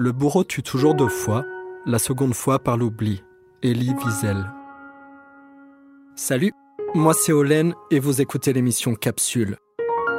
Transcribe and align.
Le 0.00 0.12
bourreau 0.12 0.44
tue 0.44 0.62
toujours 0.62 0.94
deux 0.94 1.08
fois, 1.08 1.44
la 1.84 1.98
seconde 1.98 2.32
fois 2.32 2.60
par 2.60 2.76
l'oubli. 2.76 3.24
Elie 3.64 3.92
Wiesel. 3.94 4.48
Salut, 6.14 6.52
moi 6.94 7.14
c'est 7.14 7.32
Olen 7.32 7.74
et 7.90 7.98
vous 7.98 8.20
écoutez 8.20 8.52
l'émission 8.52 8.94
Capsule. 8.94 9.56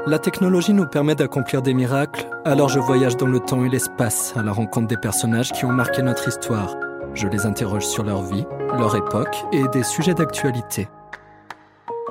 La 0.05 0.19
technologie 0.19 0.73
nous 0.73 0.85
permet 0.85 1.15
d'accomplir 1.15 1.61
des 1.61 1.73
miracles, 1.73 2.27
alors 2.43 2.67
je 2.67 2.77
voyage 2.77 3.15
dans 3.15 3.27
le 3.27 3.39
temps 3.39 3.63
et 3.63 3.69
l'espace 3.69 4.35
à 4.35 4.43
la 4.43 4.51
rencontre 4.51 4.87
des 4.87 4.97
personnages 4.97 5.53
qui 5.53 5.63
ont 5.63 5.71
marqué 5.71 6.01
notre 6.01 6.27
histoire. 6.27 6.75
Je 7.13 7.27
les 7.27 7.45
interroge 7.45 7.85
sur 7.85 8.03
leur 8.03 8.23
vie, 8.23 8.45
leur 8.77 8.97
époque 8.97 9.45
et 9.53 9.65
des 9.69 9.83
sujets 9.83 10.13
d'actualité. 10.13 10.89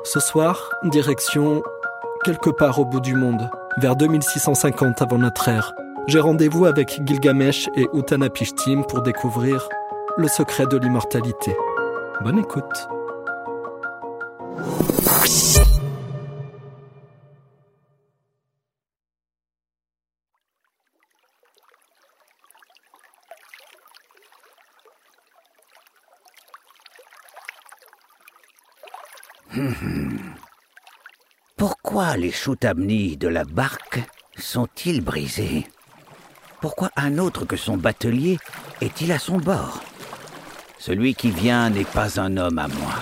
Ce 0.04 0.20
soir, 0.20 0.70
direction 0.84 1.62
quelque 2.24 2.48
part 2.48 2.78
au 2.78 2.86
bout 2.86 3.00
du 3.00 3.14
monde, 3.14 3.50
vers 3.76 3.94
2650 3.94 5.02
avant 5.02 5.18
notre 5.18 5.48
ère. 5.48 5.74
J'ai 6.08 6.20
rendez-vous 6.20 6.64
avec 6.64 7.02
Gilgamesh 7.06 7.68
et 7.76 7.86
Utanapishtim 7.92 8.82
pour 8.82 9.02
découvrir 9.02 9.68
le 10.16 10.26
secret 10.26 10.66
de 10.66 10.78
l'immortalité. 10.78 11.54
Bonne 12.22 12.38
écoute. 12.38 12.88
Pourquoi 31.58 32.16
les 32.16 32.32
choutamnis 32.32 33.18
de 33.18 33.28
la 33.28 33.44
barque 33.44 34.00
sont-ils 34.38 35.04
brisés? 35.04 35.66
Pourquoi 36.60 36.90
un 36.96 37.18
autre 37.18 37.44
que 37.44 37.56
son 37.56 37.76
batelier 37.76 38.38
est-il 38.80 39.12
à 39.12 39.20
son 39.20 39.36
bord? 39.38 39.80
Celui 40.78 41.14
qui 41.14 41.30
vient 41.30 41.70
n'est 41.70 41.84
pas 41.84 42.20
un 42.20 42.36
homme 42.36 42.58
à 42.58 42.66
moi. 42.66 42.94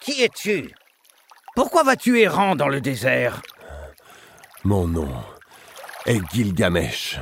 Qui 0.00 0.22
es-tu? 0.22 0.74
Pourquoi 1.54 1.82
vas-tu 1.82 2.20
errant 2.20 2.56
dans 2.56 2.68
le 2.68 2.82
désert? 2.82 3.40
Mon 4.64 4.86
nom 4.86 5.08
est 6.04 6.20
Gilgamesh. 6.34 7.18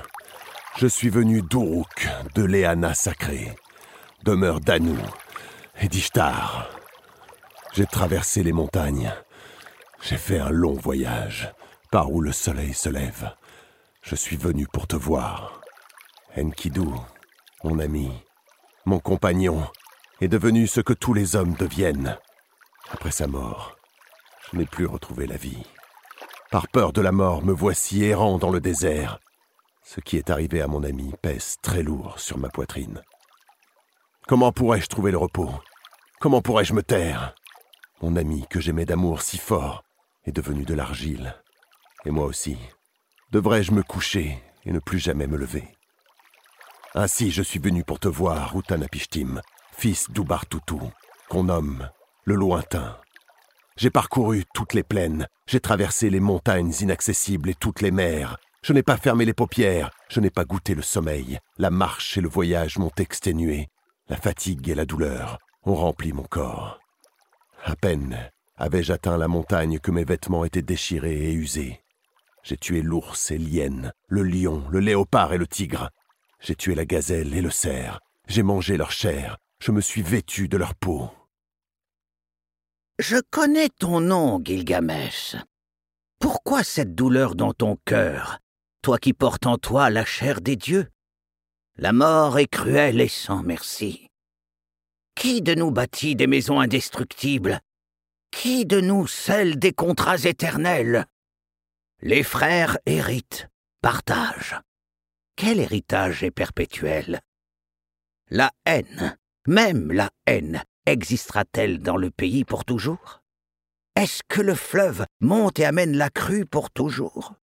Je 0.77 0.89
suis 0.89 1.09
venu 1.09 1.41
d'Uruk, 1.41 2.09
de 2.35 2.43
l'Eana 2.43 2.95
sacrée, 2.95 3.55
demeure 4.25 4.59
d'Anu 4.59 4.99
et 5.81 5.87
d'Ishtar. 5.87 6.69
J'ai 7.75 7.87
traversé 7.87 8.43
les 8.43 8.51
montagnes. 8.51 9.13
J'ai 10.03 10.17
fait 10.17 10.41
un 10.41 10.51
long 10.51 10.73
voyage, 10.73 11.53
par 11.93 12.11
où 12.11 12.21
le 12.21 12.33
soleil 12.33 12.75
se 12.75 12.89
lève. 12.89 13.33
Je 14.03 14.17
suis 14.17 14.37
venu 14.37 14.67
pour 14.67 14.89
te 14.89 14.97
voir. 14.97 15.61
Enkidu, 16.37 16.89
mon 17.63 17.79
ami, 17.79 18.11
mon 18.85 18.99
compagnon, 18.99 19.65
est 20.21 20.29
devenu 20.29 20.67
ce 20.67 20.81
que 20.81 20.93
tous 20.93 21.15
les 21.15 21.37
hommes 21.37 21.55
deviennent. 21.55 22.19
Après 22.91 23.13
sa 23.13 23.29
mort, 23.29 23.77
je 24.51 24.59
n'ai 24.59 24.67
plus 24.67 24.87
retrouvé 24.87 25.29
la 25.29 25.37
vie. 25.37 25.63
Par 26.51 26.67
peur 26.69 26.95
de 26.95 27.03
la 27.03 27.13
mort, 27.13 27.45
me 27.45 27.53
voici 27.53 28.05
errant 28.05 28.39
dans 28.39 28.51
le 28.51 28.61
désert. 28.61 29.19
Ce 29.85 30.01
qui 30.01 30.17
est 30.17 30.31
arrivé 30.31 30.63
à 30.63 30.67
mon 30.67 30.83
ami 30.83 31.13
pèse 31.21 31.57
très 31.61 31.83
lourd 31.83 32.19
sur 32.19 32.39
ma 32.39 32.49
poitrine. 32.49 33.03
Comment 34.27 34.51
pourrais-je 34.51 34.87
trouver 34.87 35.11
le 35.11 35.19
repos? 35.19 35.51
Comment 36.21 36.41
pourrais-je 36.41 36.73
me 36.73 36.83
taire? 36.83 37.35
Mon 38.01 38.17
ami 38.17 38.47
que 38.49 38.61
j'aimais 38.61 38.87
d'amour 38.87 39.21
si 39.21 39.37
fort 39.37 39.85
est 40.25 40.33
devenu 40.33 40.65
de 40.65 40.73
l'argile. 40.73 41.37
Et 42.07 42.11
moi 42.11 42.25
aussi. 42.25 42.57
Devrais-je 43.31 43.73
me 43.73 43.83
coucher 43.83 44.43
et 44.65 44.73
ne 44.73 44.79
plus 44.79 44.99
jamais 44.99 45.27
me 45.27 45.37
lever? 45.37 45.69
Ainsi 46.95 47.31
je 47.31 47.43
suis 47.43 47.59
venu 47.59 47.85
pour 47.85 47.99
te 47.99 48.09
voir, 48.09 48.57
Utanapishtim, 48.57 49.43
fils 49.73 50.11
d'Ubartutu, 50.11 50.77
qu'on 51.29 51.45
nomme 51.45 51.91
le 52.25 52.37
lointain. 52.37 52.97
J'ai 53.79 53.91
parcouru 53.91 54.45
toutes 54.53 54.75
les 54.75 54.83
plaines, 54.83 55.29
j'ai 55.47 55.61
traversé 55.61 56.11
les 56.11 56.19
montagnes 56.19 56.73
inaccessibles 56.81 57.51
et 57.51 57.55
toutes 57.55 57.81
les 57.81 57.93
mers. 57.93 58.37
Je 58.61 58.73
n'ai 58.73 58.83
pas 58.83 58.97
fermé 58.97 59.25
les 59.25 59.35
paupières, 59.35 59.93
je 60.09 60.19
n'ai 60.19 60.31
pas 60.31 60.45
goûté 60.45 60.75
le 60.75 60.83
sommeil. 60.83 61.39
La 61.59 61.71
marche 61.71 62.19
et 62.19 62.21
le 62.21 62.29
voyage 62.29 62.79
m'ont 62.79 62.91
exténué. 62.99 63.69
La 64.09 64.17
fatigue 64.17 64.69
et 64.69 64.75
la 64.75 64.85
douleur 64.85 65.39
ont 65.63 65.77
rempli 65.77 66.13
mon 66.13 66.25
corps. 66.25 66.81
À 67.65 67.77
peine 67.77 68.19
avais-je 68.57 68.93
atteint 68.93 69.17
la 69.17 69.29
montagne 69.29 69.79
que 69.79 69.93
mes 69.93 70.03
vêtements 70.03 70.45
étaient 70.45 70.61
déchirés 70.61 71.29
et 71.29 71.33
usés. 71.33 71.81
J'ai 72.43 72.57
tué 72.57 72.83
l'ours 72.83 73.31
et 73.31 73.39
l'hyène, 73.39 73.93
le 74.09 74.25
lion, 74.25 74.65
le 74.73 74.81
léopard 74.81 75.35
et 75.35 75.39
le 75.39 75.47
tigre. 75.47 75.91
J'ai 76.41 76.57
tué 76.57 76.75
la 76.75 76.85
gazelle 76.85 77.33
et 77.33 77.43
le 77.43 77.51
cerf. 77.51 78.01
J'ai 78.27 78.43
mangé 78.43 78.77
leur 78.77 78.91
chair. 78.91 79.39
Je 79.63 79.71
me 79.71 79.81
suis 79.81 80.03
vêtu 80.03 80.49
de 80.49 80.57
leur 80.57 80.75
peau. 80.75 81.09
Je 82.99 83.19
connais 83.31 83.69
ton 83.69 84.01
nom, 84.01 84.41
Gilgamesh. 84.45 85.37
Pourquoi 86.19 86.65
cette 86.65 86.97
douleur 86.97 87.37
dans 87.37 87.53
ton 87.53 87.77
cœur, 87.85 88.41
toi 88.83 88.99
qui 88.99 89.13
portes 89.13 89.47
en 89.47 89.57
toi 89.57 89.89
la 89.89 90.05
chair 90.05 90.41
des 90.41 90.57
dieux? 90.57 90.89
La 91.77 91.93
mort 91.93 92.41
est 92.41 92.49
cruelle 92.49 93.01
et 93.01 93.07
sans 93.07 93.45
merci. 93.45 94.09
Qui 95.15 95.43
de 95.43 95.55
nous 95.55 95.71
bâtit 95.71 96.17
des 96.17 96.27
maisons 96.27 96.59
indestructibles? 96.59 97.61
Qui 98.33 98.67
de 98.67 98.81
nous 98.81 99.07
scelle 99.07 99.61
des 99.61 99.73
contrats 99.73 100.25
éternels? 100.25 101.07
Les 102.01 102.25
frères 102.25 102.79
héritent, 102.85 103.49
partagent. 103.81 104.61
Quel 105.37 105.61
héritage 105.61 106.25
est 106.25 106.33
perpétuel? 106.33 107.21
La 108.29 108.51
haine, 108.67 109.17
même 109.47 109.93
la 109.93 110.11
haine, 110.27 110.65
existera-t-elle 110.93 111.81
dans 111.81 111.97
le 111.97 112.11
pays 112.11 112.45
pour 112.45 112.65
toujours? 112.65 113.23
Est-ce 113.97 114.23
que 114.29 114.41
le 114.41 114.55
fleuve 114.55 115.07
monte 115.21 115.59
et 115.59 115.65
amène 115.65 115.97
la 115.97 116.11
crue 116.11 116.47
pour 116.47 116.71
toujours? 116.71 117.35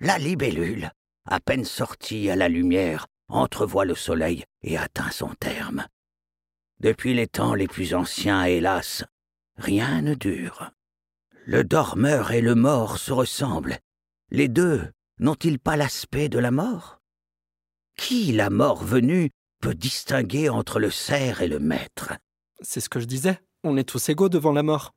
La 0.00 0.18
libellule, 0.18 0.90
à 1.26 1.40
peine 1.40 1.64
sortie 1.64 2.28
à 2.30 2.36
la 2.36 2.48
lumière, 2.48 3.06
entrevoit 3.28 3.84
le 3.84 3.94
soleil 3.94 4.44
et 4.62 4.76
atteint 4.76 5.10
son 5.10 5.34
terme. 5.34 5.86
Depuis 6.80 7.14
les 7.14 7.28
temps 7.28 7.54
les 7.54 7.68
plus 7.68 7.94
anciens, 7.94 8.44
hélas, 8.44 9.04
rien 9.56 10.02
ne 10.02 10.14
dure. 10.14 10.72
Le 11.46 11.64
dormeur 11.64 12.32
et 12.32 12.40
le 12.40 12.54
mort 12.54 12.98
se 12.98 13.12
ressemblent. 13.12 13.78
Les 14.30 14.48
deux 14.48 14.90
n'ont-ils 15.18 15.58
pas 15.58 15.76
l'aspect 15.76 16.28
de 16.28 16.38
la 16.38 16.50
mort? 16.50 17.00
Qui, 17.96 18.32
la 18.32 18.50
mort 18.50 18.82
venue, 18.82 19.30
peut 19.60 19.74
distinguer 19.74 20.48
entre 20.48 20.80
le 20.80 20.90
cerf 20.90 21.40
et 21.40 21.48
le 21.48 21.60
maître? 21.60 22.12
C'est 22.62 22.80
ce 22.80 22.88
que 22.88 23.00
je 23.00 23.06
disais, 23.06 23.40
on 23.64 23.76
est 23.76 23.88
tous 23.88 24.08
égaux 24.08 24.28
devant 24.28 24.52
la 24.52 24.62
mort. 24.62 24.92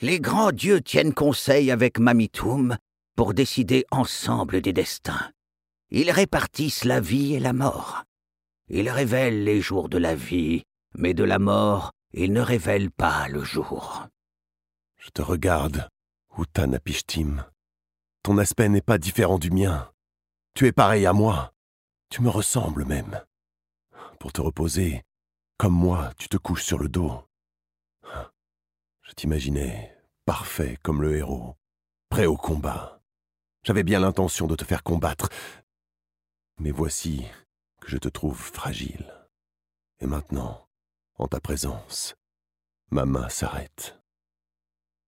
Les 0.00 0.20
grands 0.20 0.52
dieux 0.52 0.80
tiennent 0.80 1.14
conseil 1.14 1.70
avec 1.70 1.98
Mamitoum 1.98 2.76
pour 3.16 3.34
décider 3.34 3.84
ensemble 3.90 4.62
des 4.62 4.72
destins. 4.72 5.30
Ils 5.90 6.10
répartissent 6.10 6.84
la 6.84 7.00
vie 7.00 7.34
et 7.34 7.40
la 7.40 7.52
mort. 7.52 8.04
Ils 8.68 8.88
révèlent 8.88 9.44
les 9.44 9.60
jours 9.60 9.88
de 9.88 9.98
la 9.98 10.14
vie, 10.14 10.62
mais 10.94 11.12
de 11.12 11.24
la 11.24 11.38
mort, 11.38 11.92
ils 12.12 12.32
ne 12.32 12.40
révèlent 12.40 12.90
pas 12.90 13.28
le 13.28 13.42
jour. 13.42 14.06
Je 14.98 15.10
te 15.10 15.22
regarde, 15.22 15.88
Utanapishtim. 16.38 17.44
Ton 18.22 18.38
aspect 18.38 18.68
n'est 18.68 18.80
pas 18.80 18.98
différent 18.98 19.38
du 19.38 19.50
mien. 19.50 19.90
Tu 20.54 20.66
es 20.66 20.72
pareil 20.72 21.06
à 21.06 21.12
moi. 21.12 21.52
Tu 22.10 22.22
me 22.22 22.28
ressembles 22.28 22.84
même. 22.84 23.20
Pour 24.18 24.32
te 24.32 24.40
reposer, 24.40 25.02
comme 25.60 25.74
moi, 25.74 26.10
tu 26.16 26.30
te 26.30 26.38
couches 26.38 26.64
sur 26.64 26.78
le 26.78 26.88
dos. 26.88 27.22
Je 29.02 29.12
t'imaginais 29.12 29.94
parfait 30.24 30.78
comme 30.82 31.02
le 31.02 31.14
héros, 31.18 31.54
prêt 32.08 32.24
au 32.24 32.38
combat. 32.38 33.02
J'avais 33.62 33.82
bien 33.82 34.00
l'intention 34.00 34.46
de 34.46 34.56
te 34.56 34.64
faire 34.64 34.82
combattre, 34.82 35.28
mais 36.60 36.70
voici 36.70 37.26
que 37.82 37.90
je 37.90 37.98
te 37.98 38.08
trouve 38.08 38.38
fragile. 38.38 39.12
Et 39.98 40.06
maintenant, 40.06 40.66
en 41.18 41.28
ta 41.28 41.40
présence, 41.40 42.14
ma 42.90 43.04
main 43.04 43.28
s'arrête. 43.28 44.00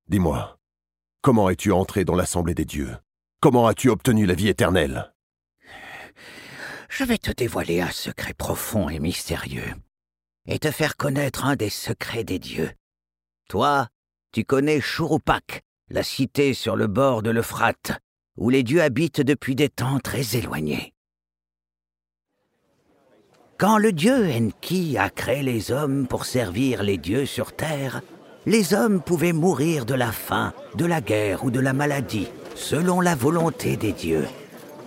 Dis-moi, 0.08 0.58
comment 1.22 1.48
es-tu 1.48 1.72
entré 1.72 2.04
dans 2.04 2.14
l'assemblée 2.14 2.54
des 2.54 2.66
dieux? 2.66 2.94
Comment 3.40 3.68
as-tu 3.68 3.88
obtenu 3.88 4.26
la 4.26 4.34
vie 4.34 4.48
éternelle? 4.48 5.14
Je 6.90 7.04
vais 7.04 7.16
te 7.16 7.30
dévoiler 7.30 7.80
un 7.80 7.90
secret 7.90 8.34
profond 8.34 8.90
et 8.90 8.98
mystérieux, 8.98 9.74
et 10.46 10.58
te 10.58 10.70
faire 10.70 10.96
connaître 10.96 11.44
un 11.44 11.56
des 11.56 11.70
secrets 11.70 12.24
des 12.24 12.38
dieux. 12.38 12.70
Toi, 13.48 13.88
tu 14.32 14.44
connais 14.44 14.80
Churupak, 14.80 15.62
la 15.88 16.02
cité 16.02 16.54
sur 16.54 16.76
le 16.76 16.86
bord 16.86 17.22
de 17.22 17.30
l'Euphrate, 17.30 17.92
où 18.36 18.50
les 18.50 18.62
dieux 18.62 18.82
habitent 18.82 19.20
depuis 19.20 19.54
des 19.54 19.68
temps 19.68 19.98
très 20.00 20.36
éloignés. 20.36 20.94
Quand 23.58 23.78
le 23.78 23.92
dieu 23.92 24.26
Enki 24.28 24.98
a 24.98 25.10
créé 25.10 25.42
les 25.42 25.70
hommes 25.70 26.08
pour 26.08 26.24
servir 26.24 26.82
les 26.82 26.98
dieux 26.98 27.26
sur 27.26 27.54
terre, 27.54 28.00
les 28.44 28.74
hommes 28.74 29.00
pouvaient 29.00 29.32
mourir 29.32 29.84
de 29.84 29.94
la 29.94 30.10
faim, 30.10 30.52
de 30.74 30.84
la 30.84 31.00
guerre 31.00 31.44
ou 31.44 31.50
de 31.50 31.60
la 31.60 31.72
maladie, 31.72 32.26
selon 32.56 33.00
la 33.00 33.14
volonté 33.14 33.76
des 33.76 33.92
dieux. 33.92 34.26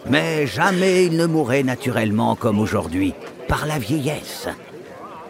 Mais 0.09 0.45
jamais 0.45 1.05
ils 1.05 1.15
ne 1.15 1.25
mouraient 1.25 1.63
naturellement 1.63 2.35
comme 2.35 2.59
aujourd'hui, 2.59 3.13
par 3.47 3.65
la 3.65 3.79
vieillesse. 3.79 4.49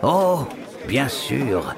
Oh, 0.03 0.45
bien 0.87 1.07
sûr, 1.07 1.75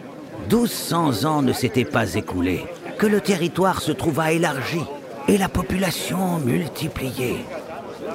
1200 0.49 1.25
ans 1.25 1.41
ne 1.41 1.53
s'étaient 1.53 1.85
pas 1.85 2.15
écoulés, 2.15 2.65
que 2.97 3.07
le 3.07 3.21
territoire 3.21 3.81
se 3.81 3.91
trouva 3.91 4.31
élargi 4.31 4.81
et 5.27 5.37
la 5.37 5.49
population 5.49 6.39
multipliée. 6.39 7.45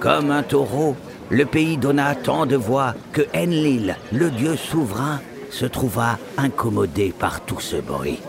Comme 0.00 0.30
un 0.30 0.42
taureau, 0.42 0.96
le 1.30 1.46
pays 1.46 1.76
donna 1.76 2.14
tant 2.14 2.46
de 2.46 2.56
voix 2.56 2.94
que 3.12 3.22
Enlil, 3.34 3.96
le 4.12 4.30
dieu 4.30 4.56
souverain, 4.56 5.20
se 5.50 5.66
trouva 5.66 6.18
incommodé 6.38 7.12
par 7.16 7.44
tout 7.44 7.60
ce 7.60 7.76
bruit. 7.76 8.20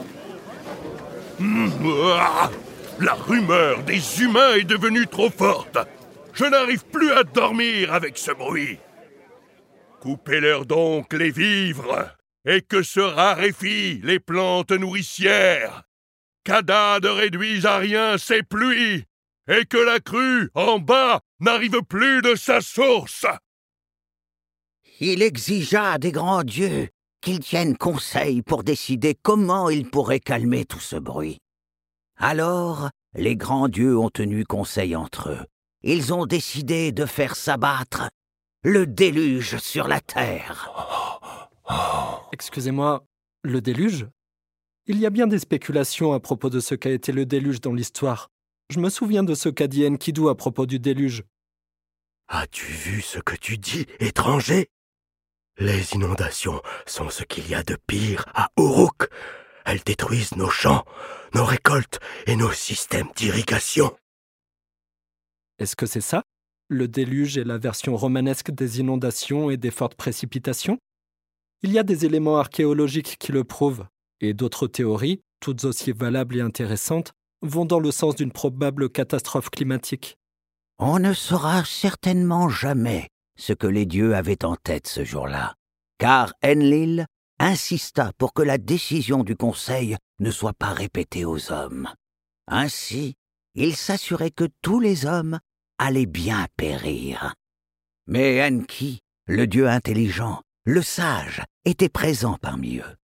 La 2.99 3.13
rumeur 3.13 3.79
des 3.83 4.21
humains 4.21 4.53
est 4.57 4.65
devenue 4.65 5.07
trop 5.07 5.29
forte. 5.29 5.77
Je 6.33 6.45
n'arrive 6.45 6.85
plus 6.85 7.11
à 7.11 7.23
dormir 7.23 7.93
avec 7.93 8.17
ce 8.17 8.31
bruit. 8.31 8.77
Coupez-leur 10.03 10.65
donc 10.65 11.13
les 11.13 11.31
vivres 11.31 12.13
et 12.44 12.61
que 12.61 12.83
se 12.83 13.00
raréfient 13.00 14.01
les 14.03 14.19
plantes 14.19 14.73
nourricières. 14.73 15.83
Qu'Ada 16.44 17.00
ne 17.01 17.07
réduise 17.07 17.65
à 17.65 17.77
rien 17.77 18.17
ses 18.17 18.44
pluies 18.44 19.05
et 19.47 19.63
que 19.63 19.77
la 19.77 20.01
crue 20.01 20.50
en 20.55 20.79
bas 20.79 21.21
n'arrive 21.39 21.81
plus 21.83 22.21
de 22.21 22.35
sa 22.35 22.59
source. 22.59 23.25
Il 25.00 25.21
exigea 25.21 25.97
des 26.00 26.11
grands 26.11 26.44
dieux 26.44 26.89
qu'ils 27.21 27.39
tiennent 27.39 27.77
conseil 27.77 28.41
pour 28.41 28.65
décider 28.65 29.15
comment 29.23 29.69
ils 29.69 29.89
pourraient 29.89 30.19
calmer 30.19 30.65
tout 30.65 30.81
ce 30.81 30.97
bruit. 30.97 31.39
Alors, 32.17 32.89
les 33.15 33.38
grands 33.38 33.69
dieux 33.69 33.97
ont 33.97 34.09
tenu 34.09 34.44
conseil 34.44 34.97
entre 34.97 35.29
eux. 35.29 35.45
Ils 35.81 36.13
ont 36.13 36.25
décidé 36.25 36.91
de 36.91 37.05
faire 37.05 37.38
s'abattre 37.38 38.09
le 38.63 38.88
déluge 38.88 39.57
sur 39.57 39.88
la 39.88 40.00
terre. 40.00 41.50
Excusez-moi, 42.31 43.06
le 43.44 43.62
déluge? 43.62 44.07
Il 44.86 45.00
y 45.00 45.06
a 45.06 45.10
bien 45.10 45.27
des 45.27 45.39
spéculations 45.39 46.13
à 46.13 46.19
propos 46.19 46.50
de 46.50 46.60
ce 46.60 46.75
qu'a 46.75 46.92
été 46.92 47.12
le 47.12 47.25
déluge 47.25 47.62
dans 47.62 47.74
l'histoire. 47.74 48.30
Je 48.69 48.80
me 48.80 48.89
souviens 48.89 49.24
de 49.24 49.36
ce 49.36 49.50
qu'a 49.50 49.68
dit 49.68 49.86
Enkidu 49.86 50.30
à 50.30 50.36
propos 50.36 50.65
du 50.65 50.80
déluge. 50.80 51.24
As-tu 52.30 52.65
vu 52.65 53.01
ce 53.01 53.19
que 53.19 53.36
tu 53.36 53.57
dis, 53.57 53.86
étranger? 54.00 54.69
Les 55.57 55.94
inondations 55.94 56.62
sont 56.86 57.10
ce 57.10 57.24
qu'il 57.24 57.48
y 57.50 57.56
a 57.56 57.63
de 57.63 57.77
pire 57.86 58.25
à 58.33 58.50
Uruk. 58.57 59.10
Elles 59.65 59.83
détruisent 59.86 60.36
nos 60.36 60.50
champs, 60.50 60.86
nos 61.33 61.45
récoltes 61.45 62.00
et 62.27 62.36
nos 62.36 62.51
systèmes 62.51 63.10
d'irrigation. 63.15 63.95
Est-ce 65.60 65.75
que 65.75 65.86
c'est 65.86 66.01
ça? 66.01 66.24
Le 66.69 66.88
déluge 66.88 67.38
est 67.38 67.44
la 67.44 67.57
version 67.57 67.95
romanesque 67.95 68.51
des 68.51 68.80
inondations 68.80 69.50
et 69.50 69.57
des 69.57 69.71
fortes 69.71 69.95
précipitations? 69.95 70.77
Il 71.62 71.71
y 71.71 71.80
a 71.80 71.83
des 71.83 72.06
éléments 72.06 72.38
archéologiques 72.38 73.18
qui 73.19 73.31
le 73.31 73.44
prouvent, 73.44 73.86
et 74.21 74.33
d'autres 74.33 74.68
théories, 74.68 75.21
toutes 75.39 75.65
aussi 75.65 75.92
valables 75.92 76.38
et 76.38 76.42
intéressantes, 76.42 77.12
vont 77.42 77.65
dans 77.65 77.80
le 77.80 77.92
sens 77.92 78.15
d'une 78.15 78.31
probable 78.31 78.89
catastrophe 78.89 79.50
climatique. 79.50 80.18
On 80.80 81.00
ne 81.00 81.13
saura 81.13 81.63
certainement 81.65 82.50
jamais 82.50 83.10
ce 83.38 83.54
que 83.54 83.68
les 83.68 83.86
dieux 83.86 84.15
avaient 84.15 84.45
en 84.45 84.56
tête 84.56 84.88
ce 84.88 85.04
jour-là, 85.04 85.56
car 85.98 86.33
Enlil 86.44 87.06
insista 87.39 88.12
pour 88.18 88.33
que 88.33 88.42
la 88.42 88.57
décision 88.57 89.24
du 89.24 89.36
Conseil 89.36 89.98
ne 90.19 90.31
soit 90.31 90.54
pas 90.54 90.74
répétée 90.74 91.25
aux 91.25 91.51
hommes. 91.51 91.89
Ainsi, 92.48 93.15
il 93.56 93.75
s'assurait 93.75 94.31
que 94.31 94.48
tous 94.62 94.80
les 94.80 95.06
hommes 95.06 95.39
allaient 95.83 96.06
bien 96.06 96.47
périr. 96.56 97.35
Mais 98.07 98.41
Enki, 98.41 99.01
le 99.27 99.47
dieu 99.47 99.68
intelligent, 99.68 100.41
le 100.63 100.81
sage, 100.81 101.44
était 101.65 101.89
présent 101.89 102.38
parmi 102.41 102.77
eux. 102.77 102.95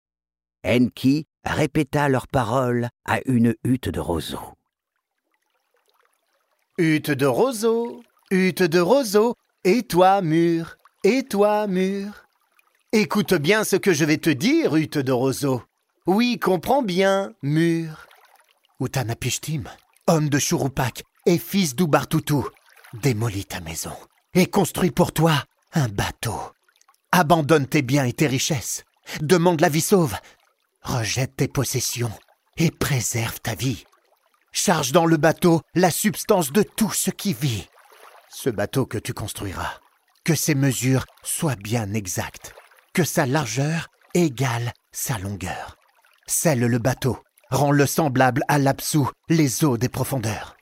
Enki 0.64 1.26
répéta 1.44 2.08
leurs 2.08 2.28
paroles 2.28 2.88
à 3.04 3.18
une 3.26 3.56
hutte 3.64 3.88
de 3.88 3.98
roseaux. 3.98 4.54
Hutte 6.78 7.10
de 7.10 7.26
roseaux, 7.26 8.00
hutte 8.30 8.62
de 8.62 8.78
roseaux, 8.78 9.34
et 9.64 9.82
toi, 9.82 10.22
mur, 10.22 10.76
et 11.02 11.24
toi, 11.24 11.66
mur. 11.66 12.26
Écoute 12.92 13.34
bien 13.34 13.64
ce 13.64 13.74
que 13.74 13.92
je 13.92 14.04
vais 14.04 14.18
te 14.18 14.30
dire, 14.30 14.76
hutte 14.76 14.98
de 14.98 15.12
roseaux. 15.12 15.62
Oui, 16.06 16.38
comprends 16.38 16.82
bien, 16.82 17.32
mur. 17.42 18.06
Utanapishtim, 18.80 19.64
homme 20.06 20.28
de 20.28 20.38
Churupak 20.38 21.02
et 21.26 21.38
fils 21.38 21.74
d'Ubartutu, 21.74 22.44
démolis 22.94 23.46
ta 23.46 23.60
maison 23.60 23.96
et 24.34 24.46
construis 24.46 24.90
pour 24.90 25.12
toi 25.12 25.44
un 25.72 25.88
bateau. 25.88 26.38
Abandonne 27.12 27.66
tes 27.66 27.82
biens 27.82 28.04
et 28.04 28.12
tes 28.12 28.26
richesses. 28.26 28.84
Demande 29.20 29.60
la 29.60 29.68
vie 29.68 29.80
sauve. 29.80 30.16
Rejette 30.82 31.36
tes 31.36 31.48
possessions 31.48 32.12
et 32.56 32.70
préserve 32.70 33.40
ta 33.40 33.54
vie. 33.54 33.84
Charge 34.52 34.92
dans 34.92 35.06
le 35.06 35.16
bateau 35.16 35.60
la 35.74 35.90
substance 35.90 36.52
de 36.52 36.62
tout 36.62 36.92
ce 36.92 37.10
qui 37.10 37.32
vit. 37.32 37.68
Ce 38.30 38.50
bateau 38.50 38.86
que 38.86 38.98
tu 38.98 39.14
construiras, 39.14 39.80
que 40.24 40.34
ses 40.34 40.54
mesures 40.54 41.06
soient 41.22 41.56
bien 41.56 41.94
exactes, 41.94 42.54
que 42.92 43.04
sa 43.04 43.26
largeur 43.26 43.88
égale 44.14 44.72
sa 44.92 45.18
longueur. 45.18 45.76
Scelle 46.26 46.60
le 46.60 46.78
bateau, 46.78 47.22
rend-le 47.50 47.86
semblable 47.86 48.42
à 48.48 48.58
l'Apsu, 48.58 49.00
les 49.28 49.64
eaux 49.64 49.78
des 49.78 49.88
profondeurs. 49.88 50.57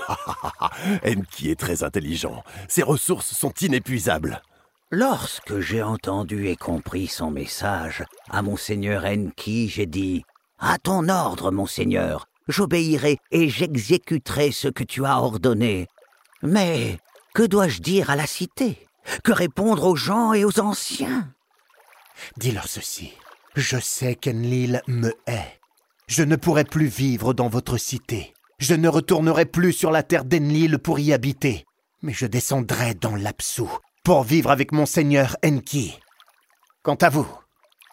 Enki 1.06 1.50
est 1.50 1.58
très 1.58 1.82
intelligent. 1.82 2.42
Ses 2.68 2.82
ressources 2.82 3.32
sont 3.32 3.52
inépuisables. 3.60 4.42
Lorsque 4.90 5.60
j'ai 5.60 5.82
entendu 5.82 6.48
et 6.48 6.56
compris 6.56 7.06
son 7.06 7.30
message, 7.30 8.04
à 8.30 8.42
monseigneur 8.42 9.04
Enki, 9.04 9.68
j'ai 9.68 9.86
dit 9.86 10.22
À 10.58 10.78
ton 10.78 11.08
ordre, 11.08 11.50
monseigneur, 11.50 12.26
j'obéirai 12.48 13.18
et 13.30 13.48
j'exécuterai 13.48 14.52
ce 14.52 14.68
que 14.68 14.84
tu 14.84 15.06
as 15.06 15.18
ordonné. 15.18 15.88
Mais 16.42 16.98
que 17.34 17.42
dois-je 17.42 17.80
dire 17.80 18.10
à 18.10 18.16
la 18.16 18.26
cité? 18.26 18.86
Que 19.24 19.32
répondre 19.32 19.86
aux 19.86 19.96
gens 19.96 20.32
et 20.32 20.44
aux 20.44 20.60
anciens? 20.60 21.28
Dis-leur 22.36 22.68
ceci. 22.68 23.14
Je 23.54 23.78
sais 23.78 24.14
qu'Enlil 24.14 24.82
me 24.86 25.12
hait. 25.26 25.58
Je 26.06 26.22
ne 26.22 26.36
pourrai 26.36 26.64
plus 26.64 26.86
vivre 26.86 27.32
dans 27.32 27.48
votre 27.48 27.78
cité. 27.78 28.34
Je 28.62 28.74
ne 28.74 28.86
retournerai 28.86 29.46
plus 29.46 29.72
sur 29.72 29.90
la 29.90 30.04
terre 30.04 30.24
d'Enlil 30.24 30.78
pour 30.78 31.00
y 31.00 31.12
habiter. 31.12 31.64
Mais 32.00 32.12
je 32.12 32.26
descendrai 32.26 32.94
dans 32.94 33.16
l'Apsu 33.16 33.64
pour 34.04 34.22
vivre 34.22 34.52
avec 34.52 34.70
mon 34.70 34.86
seigneur 34.86 35.36
Enki. 35.44 35.98
Quant 36.84 36.94
à 36.94 37.08
vous, 37.08 37.26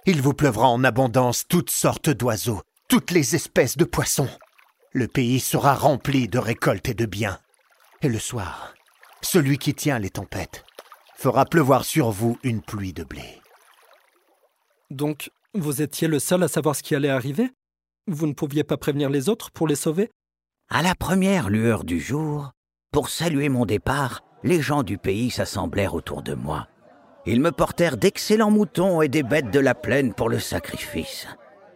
il 0.05 0.21
vous 0.21 0.35
pleuvra 0.35 0.67
en 0.67 0.83
abondance 0.83 1.47
toutes 1.47 1.71
sortes 1.71 2.11
d'oiseaux, 2.11 2.61
toutes 2.87 3.09
les 3.09 3.33
espèces 3.35 3.77
de 3.77 3.83
poissons. 3.83 4.29
Le 4.91 5.07
pays 5.07 5.39
sera 5.39 5.73
rempli 5.73 6.27
de 6.27 6.37
récoltes 6.37 6.89
et 6.89 6.93
de 6.93 7.07
biens. 7.07 7.39
Et 8.03 8.07
le 8.07 8.19
soir, 8.19 8.75
celui 9.23 9.57
qui 9.57 9.73
tient 9.73 9.97
les 9.97 10.11
tempêtes 10.11 10.65
fera 11.15 11.45
pleuvoir 11.45 11.83
sur 11.83 12.11
vous 12.11 12.37
une 12.43 12.61
pluie 12.61 12.93
de 12.93 13.03
blé. 13.03 13.41
Donc, 14.91 15.31
vous 15.55 15.81
étiez 15.81 16.07
le 16.07 16.19
seul 16.19 16.43
à 16.43 16.47
savoir 16.47 16.75
ce 16.75 16.83
qui 16.83 16.93
allait 16.93 17.09
arriver? 17.09 17.49
Vous 18.05 18.27
ne 18.27 18.33
pouviez 18.33 18.63
pas 18.63 18.77
prévenir 18.77 19.09
les 19.09 19.29
autres 19.29 19.49
pour 19.49 19.67
les 19.67 19.73
sauver? 19.73 20.11
À 20.71 20.83
la 20.83 20.93
première 20.93 21.49
lueur 21.49 21.83
du 21.83 21.99
jour, 21.99 22.51
pour 22.91 23.09
saluer 23.09 23.49
mon 23.49 23.65
départ, 23.65 24.21
les 24.43 24.61
gens 24.61 24.83
du 24.83 24.99
pays 24.99 25.31
s'assemblèrent 25.31 25.95
autour 25.95 26.21
de 26.21 26.35
moi. 26.35 26.67
Ils 27.25 27.41
me 27.41 27.51
portèrent 27.51 27.97
d'excellents 27.97 28.51
moutons 28.51 29.01
et 29.01 29.07
des 29.07 29.23
bêtes 29.23 29.49
de 29.49 29.59
la 29.59 29.73
plaine 29.73 30.13
pour 30.13 30.29
le 30.29 30.37
sacrifice. 30.37 31.25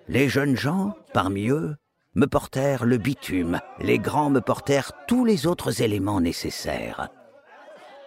Les 0.08 0.30
jeunes 0.30 0.56
gens, 0.56 0.96
parmi 1.12 1.50
eux, 1.50 1.76
me 2.14 2.28
portèrent 2.28 2.86
le 2.86 3.00
bitume, 3.00 3.60
les 3.80 3.98
grands 3.98 4.30
me 4.30 4.42
portèrent 4.42 4.92
tous 5.08 5.26
les 5.26 5.48
autres 5.48 5.82
éléments 5.82 6.22
nécessaires. 6.22 7.10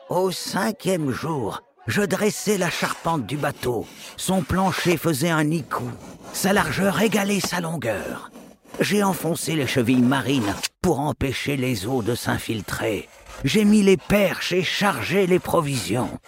Au 0.08 0.30
cinquième 0.30 1.10
jour, 1.10 1.62
je 1.88 2.02
dressai 2.02 2.58
la 2.58 2.70
charpente 2.70 3.26
du 3.26 3.36
bateau. 3.36 3.86
Son 4.16 4.40
plancher 4.42 4.96
faisait 4.96 5.30
un 5.30 5.50
icou, 5.50 5.90
sa 6.32 6.52
largeur 6.52 7.02
égalait 7.02 7.40
sa 7.40 7.60
longueur. 7.60 8.30
J'ai 8.80 9.02
enfoncé 9.02 9.56
les 9.56 9.66
chevilles 9.66 10.02
marines 10.02 10.54
pour 10.82 11.00
empêcher 11.00 11.56
les 11.56 11.86
eaux 11.86 12.02
de 12.02 12.14
s'infiltrer. 12.14 13.08
J'ai 13.42 13.64
mis 13.64 13.82
les 13.82 13.96
perches 13.96 14.52
et 14.52 14.62
chargé 14.62 15.26
les 15.26 15.38
provisions. 15.38 16.18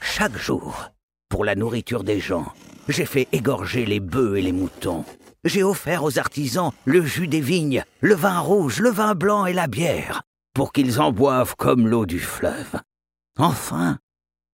Chaque 0.00 0.36
jour, 0.36 0.90
pour 1.28 1.44
la 1.44 1.54
nourriture 1.54 2.02
des 2.02 2.18
gens, 2.18 2.52
j'ai 2.88 3.06
fait 3.06 3.28
égorger 3.32 3.86
les 3.86 4.00
bœufs 4.00 4.36
et 4.36 4.42
les 4.42 4.52
moutons. 4.52 5.04
J'ai 5.44 5.62
offert 5.62 6.02
aux 6.02 6.18
artisans 6.18 6.72
le 6.84 7.04
jus 7.04 7.28
des 7.28 7.40
vignes, 7.40 7.84
le 8.00 8.14
vin 8.14 8.40
rouge, 8.40 8.80
le 8.80 8.90
vin 8.90 9.14
blanc 9.14 9.46
et 9.46 9.52
la 9.52 9.68
bière, 9.68 10.22
pour 10.52 10.72
qu'ils 10.72 11.00
en 11.00 11.12
boivent 11.12 11.54
comme 11.56 11.86
l'eau 11.86 12.06
du 12.06 12.18
fleuve. 12.18 12.80
Enfin, 13.38 13.98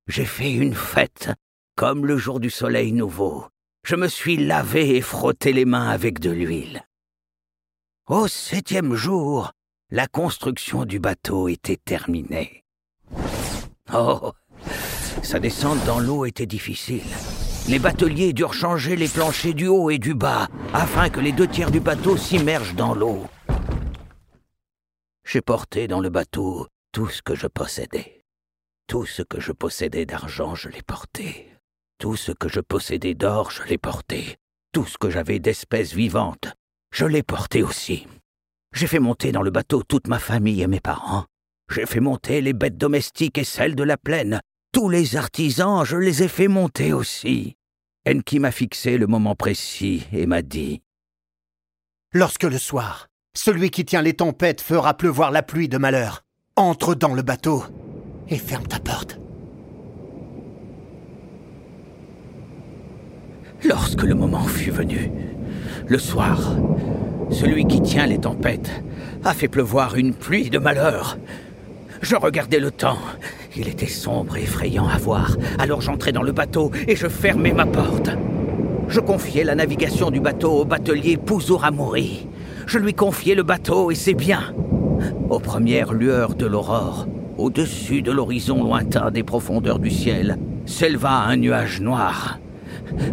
j'ai 0.09 0.27
fait 0.27 0.53
une 0.53 0.75
fête, 0.75 1.31
comme 1.77 2.07
le 2.07 2.19
jour 2.19 2.39
du 2.39 2.51
soleil 2.51 2.93
nouveau. 2.93 3.47
Je 3.87 3.97
me 3.97 4.09
suis 4.09 4.37
lavé 4.37 4.97
et 4.97 5.01
frotté 5.01 5.53
les 5.55 5.65
mains 5.65 5.89
avec 5.89 6.21
de 6.21 6.31
l'huile. 6.31 6.83
Au 8.11 8.27
septième 8.27 8.97
jour, 8.97 9.53
la 9.93 10.09
construction 10.09 10.85
du 10.85 10.99
bateau 10.99 11.47
était 11.47 11.77
terminée. 11.77 12.65
Oh, 13.95 14.33
sa 15.23 15.39
descente 15.39 15.79
dans 15.87 16.01
l'eau 16.01 16.25
était 16.25 16.45
difficile. 16.45 17.05
Les 17.69 17.79
bateliers 17.79 18.33
durent 18.33 18.53
changer 18.53 18.97
les 18.97 19.07
planchers 19.07 19.55
du 19.55 19.69
haut 19.69 19.91
et 19.91 19.99
du 19.99 20.15
bas 20.15 20.49
afin 20.75 21.09
que 21.09 21.21
les 21.21 21.31
deux 21.31 21.47
tiers 21.47 21.71
du 21.71 21.79
bateau 21.79 22.17
s'immergent 22.17 22.75
dans 22.75 22.97
l'eau. 22.97 23.29
J'ai 25.25 25.41
porté 25.41 25.87
dans 25.87 26.01
le 26.01 26.11
bateau 26.11 26.67
tout 26.91 27.07
ce 27.07 27.23
que 27.23 27.37
je 27.37 27.47
possédais. 27.47 28.25
Tout 28.89 29.07
ce 29.07 29.23
que 29.23 29.39
je 29.39 29.53
possédais 29.53 30.05
d'argent, 30.05 30.57
je 30.57 30.69
l'ai 30.69 30.83
porté. 30.83 31.47
Tout 32.01 32.17
ce 32.17 32.33
que 32.33 32.49
je 32.49 32.59
possédais 32.59 33.15
d'or, 33.15 33.53
je 33.53 33.63
l'ai 33.63 33.79
porté. 33.79 34.37
Tout 34.73 34.85
ce 34.85 34.99
que 34.99 35.11
j'avais 35.11 35.39
d'espèces 35.39 35.93
vivantes, 35.93 36.57
je 36.93 37.07
l'ai 37.07 37.23
porté 37.23 37.63
aussi. 37.63 38.07
J'ai 38.73 38.87
fait 38.87 38.99
monter 38.99 39.33
dans 39.33 39.43
le 39.43 39.51
bateau 39.51 39.83
toute 39.83 40.09
ma 40.09 40.19
famille 40.19 40.63
et 40.63 40.67
mes 40.67 40.81
parents. 40.81 41.25
J'ai 41.71 41.87
fait 41.87 42.01
monter 42.01 42.41
les 42.41 42.53
bêtes 42.53 42.77
domestiques 42.77 43.39
et 43.39 43.45
celles 43.45 43.75
de 43.75 43.83
la 43.83 43.97
plaine. 43.97 44.41
Tous 44.73 44.89
les 44.89 45.17
artisans, 45.17 45.85
je 45.85 45.97
les 45.97 46.23
ai 46.23 46.29
fait 46.29 46.49
monter 46.49 46.93
aussi. 46.93 47.57
Enki 48.09 48.39
m'a 48.39 48.51
fixé 48.51 48.99
le 48.99 49.07
moment 49.07 49.35
précis 49.35 50.07
et 50.13 50.27
m'a 50.27 50.43
dit 50.43 50.83
Lorsque 52.13 52.45
le 52.45 52.59
soir, 52.59 53.09
celui 53.37 53.71
qui 53.71 53.85
tient 53.85 54.03
les 54.03 54.15
tempêtes 54.15 54.61
fera 54.61 54.97
pleuvoir 54.97 55.31
la 55.31 55.43
pluie 55.43 55.69
de 55.69 55.79
malheur, 55.79 56.23
entre 56.57 56.95
dans 56.95 57.15
le 57.15 57.23
bateau 57.23 57.65
et 58.29 58.39
ferme 58.39 58.67
ta 58.67 58.81
porte. 58.81 59.19
Lorsque 63.65 64.03
le 64.03 64.15
moment 64.15 64.45
fut 64.45 64.71
venu, 64.71 65.11
le 65.91 65.99
soir, 65.99 66.39
celui 67.31 67.67
qui 67.67 67.83
tient 67.83 68.07
les 68.07 68.21
tempêtes 68.21 68.71
a 69.25 69.35
fait 69.35 69.49
pleuvoir 69.49 69.97
une 69.97 70.15
pluie 70.15 70.49
de 70.49 70.59
malheur. 70.59 71.19
Je 72.01 72.15
regardais 72.15 72.61
le 72.61 72.71
temps. 72.71 73.01
Il 73.57 73.67
était 73.67 73.89
sombre 73.89 74.37
et 74.37 74.45
effrayant 74.45 74.87
à 74.87 74.99
voir. 74.99 75.37
Alors 75.59 75.81
j'entrai 75.81 76.13
dans 76.13 76.23
le 76.23 76.31
bateau 76.31 76.71
et 76.87 76.95
je 76.95 77.09
fermai 77.09 77.53
ma 77.53 77.67
porte. 77.67 78.11
Je 78.87 79.01
confiai 79.01 79.43
la 79.43 79.57
navigation 79.57 80.13
du 80.13 80.21
bateau 80.21 80.61
au 80.61 80.65
batelier 80.65 81.17
Pouzouramouri. 81.17 82.29
Je 82.67 82.79
lui 82.79 82.95
confiai 82.95 83.35
le 83.35 83.43
bateau 83.43 83.91
et 83.91 83.97
ses 83.97 84.15
biens. 84.15 84.55
Aux 85.29 85.41
premières 85.41 85.93
lueurs 85.93 86.37
de 86.37 86.47
l'aurore, 86.47 87.09
au-dessus 87.37 88.03
de 88.03 88.13
l'horizon 88.13 88.63
lointain 88.63 89.11
des 89.11 89.25
profondeurs 89.25 89.81
du 89.81 89.91
ciel, 89.91 90.39
s'éleva 90.67 91.25
un 91.25 91.37
nuage 91.37 91.81
noir. 91.81 92.39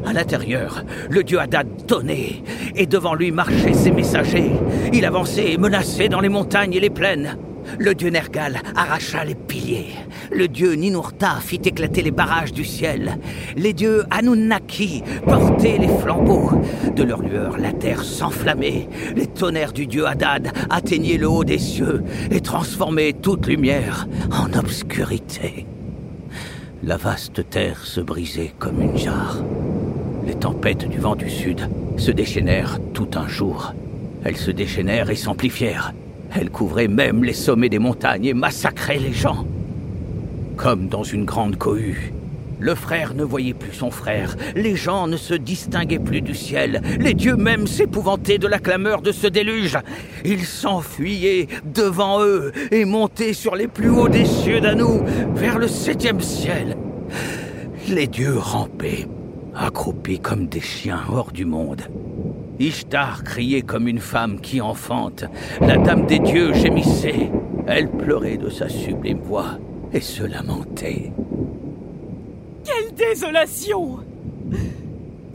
À 0.06 0.14
l'intérieur, 0.14 0.84
le 1.10 1.24
dieu 1.24 1.40
Haddad 1.40 1.86
tonnait, 1.86 2.44
et 2.76 2.86
devant 2.86 3.16
lui 3.16 3.32
marchaient 3.32 3.74
ses 3.74 3.92
messagers. 3.92 4.52
Il 4.94 5.06
avançait 5.06 5.54
et 5.54 5.58
menaçait 5.58 6.10
dans 6.10 6.22
les 6.22 6.30
montagnes 6.30 6.74
et 6.74 6.80
les 6.80 6.90
plaines. 6.90 7.38
Le 7.80 7.94
dieu 7.94 8.10
Nergal 8.10 8.62
arracha 8.76 9.26
les 9.26 9.36
piliers. 9.36 9.94
Le 10.32 10.48
dieu 10.48 10.74
Ninurta 10.74 11.40
fit 11.42 11.62
éclater 11.64 12.02
les 12.02 12.12
barrages 12.12 12.54
du 12.54 12.64
ciel. 12.64 13.18
Les 13.56 13.74
dieux 13.74 14.04
Anunnaki 14.10 15.04
portaient 15.26 15.78
les 15.78 15.90
flambeaux. 16.00 16.52
De 16.96 17.04
leur 17.04 17.22
lueur, 17.22 17.58
la 17.58 17.74
terre 17.74 18.04
s'enflammait. 18.04 18.88
Les 19.16 19.28
tonnerres 19.28 19.74
du 19.74 19.86
dieu 19.86 20.08
Haddad 20.08 20.52
atteignaient 20.70 21.18
le 21.18 21.28
haut 21.28 21.44
des 21.44 21.60
cieux 21.60 22.04
et 22.32 22.42
transformaient 22.42 23.14
toute 23.14 23.48
lumière 23.48 24.08
en 24.32 24.58
obscurité. 24.58 25.66
La 26.84 26.96
vaste 26.96 27.50
terre 27.50 27.84
se 27.84 28.02
brisait 28.02 28.54
comme 28.60 28.82
une 28.82 28.98
jarre. 28.98 29.44
Les 30.28 30.36
tempêtes 30.36 30.90
du 30.90 31.00
vent 31.00 31.16
du 31.16 31.30
sud 31.30 31.70
se 31.96 32.12
déchaînèrent 32.12 32.80
tout 32.94 33.08
un 33.16 33.30
jour. 33.30 33.74
Elles 34.26 34.36
se 34.36 34.52
déchaînèrent 34.52 35.10
et 35.10 35.16
s'amplifièrent. 35.16 35.94
Elles 36.36 36.50
couvraient 36.50 36.90
même 36.90 37.24
les 37.24 37.34
sommets 37.34 37.70
des 37.70 37.80
montagnes 37.80 38.26
et 38.26 38.34
massacraient 38.34 39.00
les 39.00 39.14
gens. 39.14 39.46
Comme 40.58 40.90
dans 40.90 41.04
une 41.04 41.24
grande 41.24 41.56
cohue, 41.56 42.12
le 42.60 42.76
frère 42.76 43.14
ne 43.14 43.24
voyait 43.24 43.54
plus 43.54 43.74
son 43.74 43.90
frère, 43.90 44.36
les 44.54 44.76
gens 44.76 45.08
ne 45.08 45.16
se 45.16 45.34
distinguaient 45.34 45.98
plus 45.98 46.22
du 46.22 46.36
ciel, 46.36 46.82
les 47.00 47.14
dieux 47.14 47.38
même 47.38 47.66
s'épouvantaient 47.66 48.38
de 48.38 48.48
la 48.48 48.60
clameur 48.60 49.02
de 49.02 49.14
ce 49.14 49.28
déluge. 49.28 49.78
Ils 50.26 50.46
s'enfuyaient 50.46 51.48
devant 51.74 52.22
eux 52.22 52.52
et 52.72 52.84
montaient 52.84 53.34
sur 53.34 53.56
les 53.56 53.68
plus 53.68 53.90
hauts 53.90 54.10
des 54.10 54.26
cieux 54.26 54.60
d'Anou, 54.60 55.04
vers 55.36 55.58
le 55.58 55.70
septième 55.70 56.20
ciel. 56.20 56.76
Les 57.88 58.08
dieux 58.08 58.38
rampaient, 58.38 59.08
accroupis 59.58 60.20
comme 60.20 60.48
des 60.48 60.62
chiens 60.62 61.02
hors 61.12 61.32
du 61.32 61.46
monde. 61.46 61.82
Ishtar 62.60 63.24
criait 63.24 63.62
comme 63.62 63.88
une 63.88 64.00
femme 64.00 64.40
qui 64.40 64.62
enfante. 64.62 65.26
La 65.62 65.78
dame 65.78 66.06
des 66.06 66.20
dieux 66.20 66.54
gémissait. 66.54 67.30
Elle 67.68 67.90
pleurait 67.90 68.38
de 68.38 68.50
sa 68.50 68.70
sublime 68.70 69.20
voix 69.20 69.60
et 69.94 70.02
se 70.02 70.24
lamentait. 70.24 71.12
Quelle 72.64 72.94
désolation 72.94 74.00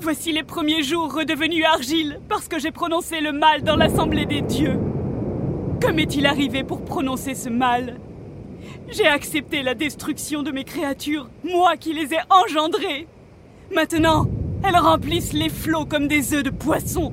Voici 0.00 0.33
les 0.33 0.43
premiers 0.43 0.83
jours 0.83 1.14
redevenus 1.14 1.64
argile 1.64 2.21
parce 2.29 2.49
que 2.49 2.59
j'ai 2.59 2.73
prononcé 2.73 3.21
le 3.21 3.33
mal 3.33 3.62
dans 3.62 3.76
l'assemblée 3.76 4.26
des 4.26 4.43
dieux. 4.43 4.79
Comme 5.81 5.99
est-il 5.99 6.26
arrivé 6.26 6.64
pour 6.64 6.85
prononcer 6.85 7.35
ce 7.35 7.49
mal? 7.49 7.99
J'ai 8.91 9.07
accepté 9.07 9.62
la 9.62 9.75
destruction 9.75 10.43
de 10.43 10.50
mes 10.50 10.64
créatures, 10.64 11.29
moi 11.45 11.76
qui 11.76 11.93
les 11.93 12.14
ai 12.14 12.21
engendrées. 12.31 13.07
Maintenant, 13.75 14.26
elles 14.64 14.76
remplissent 14.76 15.33
les 15.33 15.49
flots 15.49 15.87
comme 15.87 16.07
des 16.07 16.35
œufs 16.35 16.43
de 16.43 16.50
poisson. 16.50 17.12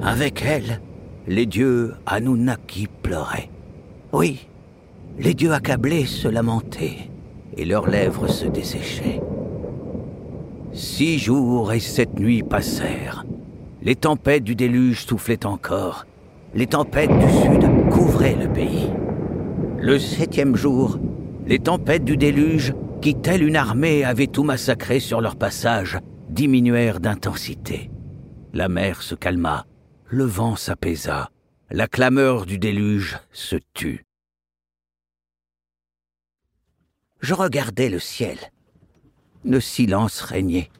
Avec 0.00 0.42
elles, 0.42 0.80
les 1.26 1.46
dieux 1.46 1.94
Anunnaki 2.06 2.88
pleuraient. 3.02 3.50
Oui, 4.12 4.46
les 5.18 5.34
dieux 5.34 5.52
accablés 5.52 6.06
se 6.06 6.28
lamentaient 6.28 7.10
et 7.56 7.64
leurs 7.64 7.88
lèvres 7.88 8.28
se 8.28 8.46
desséchaient. 8.46 9.20
Six 10.72 11.18
jours 11.18 11.72
et 11.72 11.80
sept 11.80 12.18
nuits 12.18 12.42
passèrent. 12.42 13.24
Les 13.82 13.96
tempêtes 13.96 14.44
du 14.44 14.54
déluge 14.54 15.04
soufflaient 15.04 15.46
encore. 15.46 16.06
Les 16.54 16.66
tempêtes 16.66 17.16
du 17.16 17.30
sud 17.30 17.90
couvraient 17.90 18.36
le 18.40 18.48
pays. 18.48 18.90
Le 19.78 19.98
septième 19.98 20.56
jour, 20.56 20.98
les 21.46 21.58
tempêtes 21.58 22.04
du 22.04 22.16
déluge, 22.16 22.72
qui 23.04 23.14
telle 23.14 23.42
une 23.42 23.56
armée 23.56 24.02
avait 24.02 24.28
tout 24.28 24.44
massacré 24.44 24.98
sur 24.98 25.20
leur 25.20 25.36
passage, 25.36 25.98
diminuèrent 26.30 27.00
d'intensité. 27.00 27.90
La 28.54 28.70
mer 28.70 29.02
se 29.02 29.14
calma, 29.14 29.66
le 30.06 30.24
vent 30.24 30.56
s'apaisa, 30.56 31.28
la 31.70 31.86
clameur 31.86 32.46
du 32.46 32.56
déluge 32.56 33.18
se 33.30 33.56
tut. 33.74 34.06
Je 37.20 37.34
regardais 37.34 37.90
le 37.90 37.98
ciel. 37.98 38.38
Le 39.44 39.60
silence 39.60 40.22
régnait. 40.22 40.70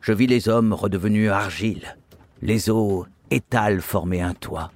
Je 0.00 0.12
vis 0.12 0.28
les 0.28 0.48
hommes 0.48 0.72
redevenus 0.72 1.32
argile. 1.32 1.96
Les 2.40 2.70
eaux 2.70 3.04
étales 3.32 3.80
formaient 3.80 4.20
un 4.20 4.34
toit. 4.34 4.70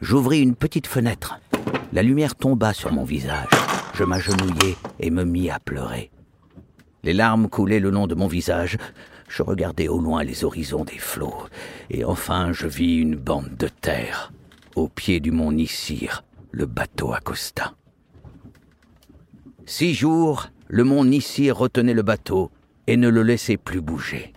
J'ouvris 0.00 0.42
une 0.42 0.56
petite 0.56 0.88
fenêtre. 0.88 1.38
La 1.92 2.02
lumière 2.02 2.34
tomba 2.34 2.72
sur 2.72 2.92
mon 2.92 3.04
visage. 3.04 3.73
Je 3.94 4.02
m'agenouillai 4.02 4.76
et 4.98 5.10
me 5.10 5.24
mis 5.24 5.50
à 5.50 5.60
pleurer. 5.60 6.10
Les 7.04 7.12
larmes 7.12 7.48
coulaient 7.48 7.78
le 7.78 7.90
long 7.90 8.08
de 8.08 8.16
mon 8.16 8.26
visage. 8.26 8.76
Je 9.28 9.42
regardais 9.44 9.86
au 9.86 10.00
loin 10.00 10.24
les 10.24 10.44
horizons 10.44 10.84
des 10.84 10.98
flots. 10.98 11.46
Et 11.90 12.04
enfin, 12.04 12.52
je 12.52 12.66
vis 12.66 12.96
une 12.96 13.14
bande 13.14 13.56
de 13.56 13.68
terre. 13.68 14.32
Au 14.74 14.88
pied 14.88 15.20
du 15.20 15.30
mont 15.30 15.52
Nissir, 15.52 16.24
le 16.50 16.66
bateau 16.66 17.12
accosta. 17.12 17.74
Six 19.64 19.94
jours, 19.94 20.48
le 20.66 20.82
mont 20.82 21.04
Nissir 21.04 21.56
retenait 21.56 21.94
le 21.94 22.02
bateau 22.02 22.50
et 22.88 22.96
ne 22.96 23.08
le 23.08 23.22
laissait 23.22 23.56
plus 23.56 23.80
bouger. 23.80 24.32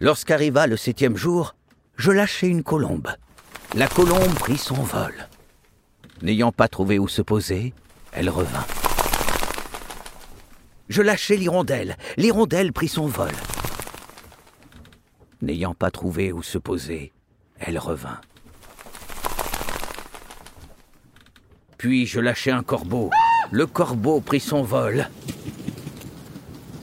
Lorsqu'arriva 0.00 0.66
le 0.66 0.76
septième 0.76 1.16
jour, 1.16 1.54
je 1.96 2.10
lâchai 2.10 2.48
une 2.48 2.62
colombe. 2.62 3.08
La 3.74 3.88
colombe 3.88 4.34
prit 4.34 4.58
son 4.58 4.74
vol. 4.74 5.14
N'ayant 6.22 6.52
pas 6.52 6.68
trouvé 6.68 6.98
où 6.98 7.08
se 7.08 7.22
poser, 7.22 7.74
elle 8.12 8.30
revint. 8.30 8.66
Je 10.88 11.02
lâchai 11.02 11.36
l'hirondelle. 11.36 11.96
L'hirondelle 12.16 12.72
prit 12.72 12.88
son 12.88 13.06
vol. 13.06 13.32
N'ayant 15.42 15.74
pas 15.74 15.90
trouvé 15.90 16.32
où 16.32 16.42
se 16.42 16.58
poser, 16.58 17.12
elle 17.58 17.78
revint. 17.78 18.20
Puis 21.78 22.06
je 22.06 22.20
lâchai 22.20 22.50
un 22.50 22.62
corbeau. 22.62 23.10
Le 23.50 23.66
corbeau 23.66 24.20
prit 24.20 24.40
son 24.40 24.62
vol. 24.62 25.08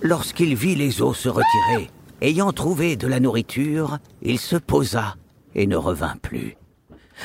Lorsqu'il 0.01 0.55
vit 0.55 0.75
les 0.75 1.01
eaux 1.01 1.13
se 1.13 1.29
retirer, 1.29 1.89
ayant 2.21 2.51
trouvé 2.51 2.95
de 2.95 3.07
la 3.07 3.19
nourriture, 3.19 3.99
il 4.21 4.39
se 4.39 4.55
posa 4.55 5.15
et 5.55 5.67
ne 5.67 5.75
revint 5.75 6.17
plus. 6.21 6.57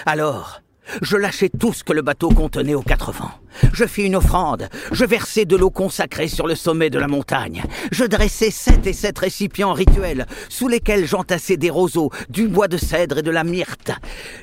Alors, 0.05 0.63
je 1.03 1.17
lâchai 1.17 1.51
tout 1.51 1.73
ce 1.73 1.85
que 1.85 1.93
le 1.93 2.03
bateau 2.03 2.29
contenait 2.29 2.75
aux 2.75 2.83
quatre 2.83 3.13
vents. 3.13 3.33
Je 3.73 3.87
fis 3.87 4.05
une 4.05 4.17
offrande, 4.17 4.69
je 4.93 5.05
versai 5.05 5.45
de 5.45 5.57
l'eau 5.57 5.71
consacrée 5.71 6.29
sur 6.29 6.47
le 6.47 6.55
sommet 6.55 6.91
de 6.91 6.99
la 6.99 7.09
montagne. 7.09 7.63
Je 7.91 8.05
dressai 8.05 8.51
sept 8.51 8.87
et 8.87 8.93
sept 8.93 9.19
récipients 9.19 9.73
rituels, 9.73 10.27
sous 10.49 10.69
lesquels 10.69 11.07
j'entassai 11.07 11.57
des 11.57 11.71
roseaux, 11.71 12.11
du 12.29 12.49
bois 12.49 12.69
de 12.69 12.77
cèdre 12.77 13.19
et 13.19 13.23
de 13.23 13.31
la 13.31 13.45
myrte. 13.45 13.93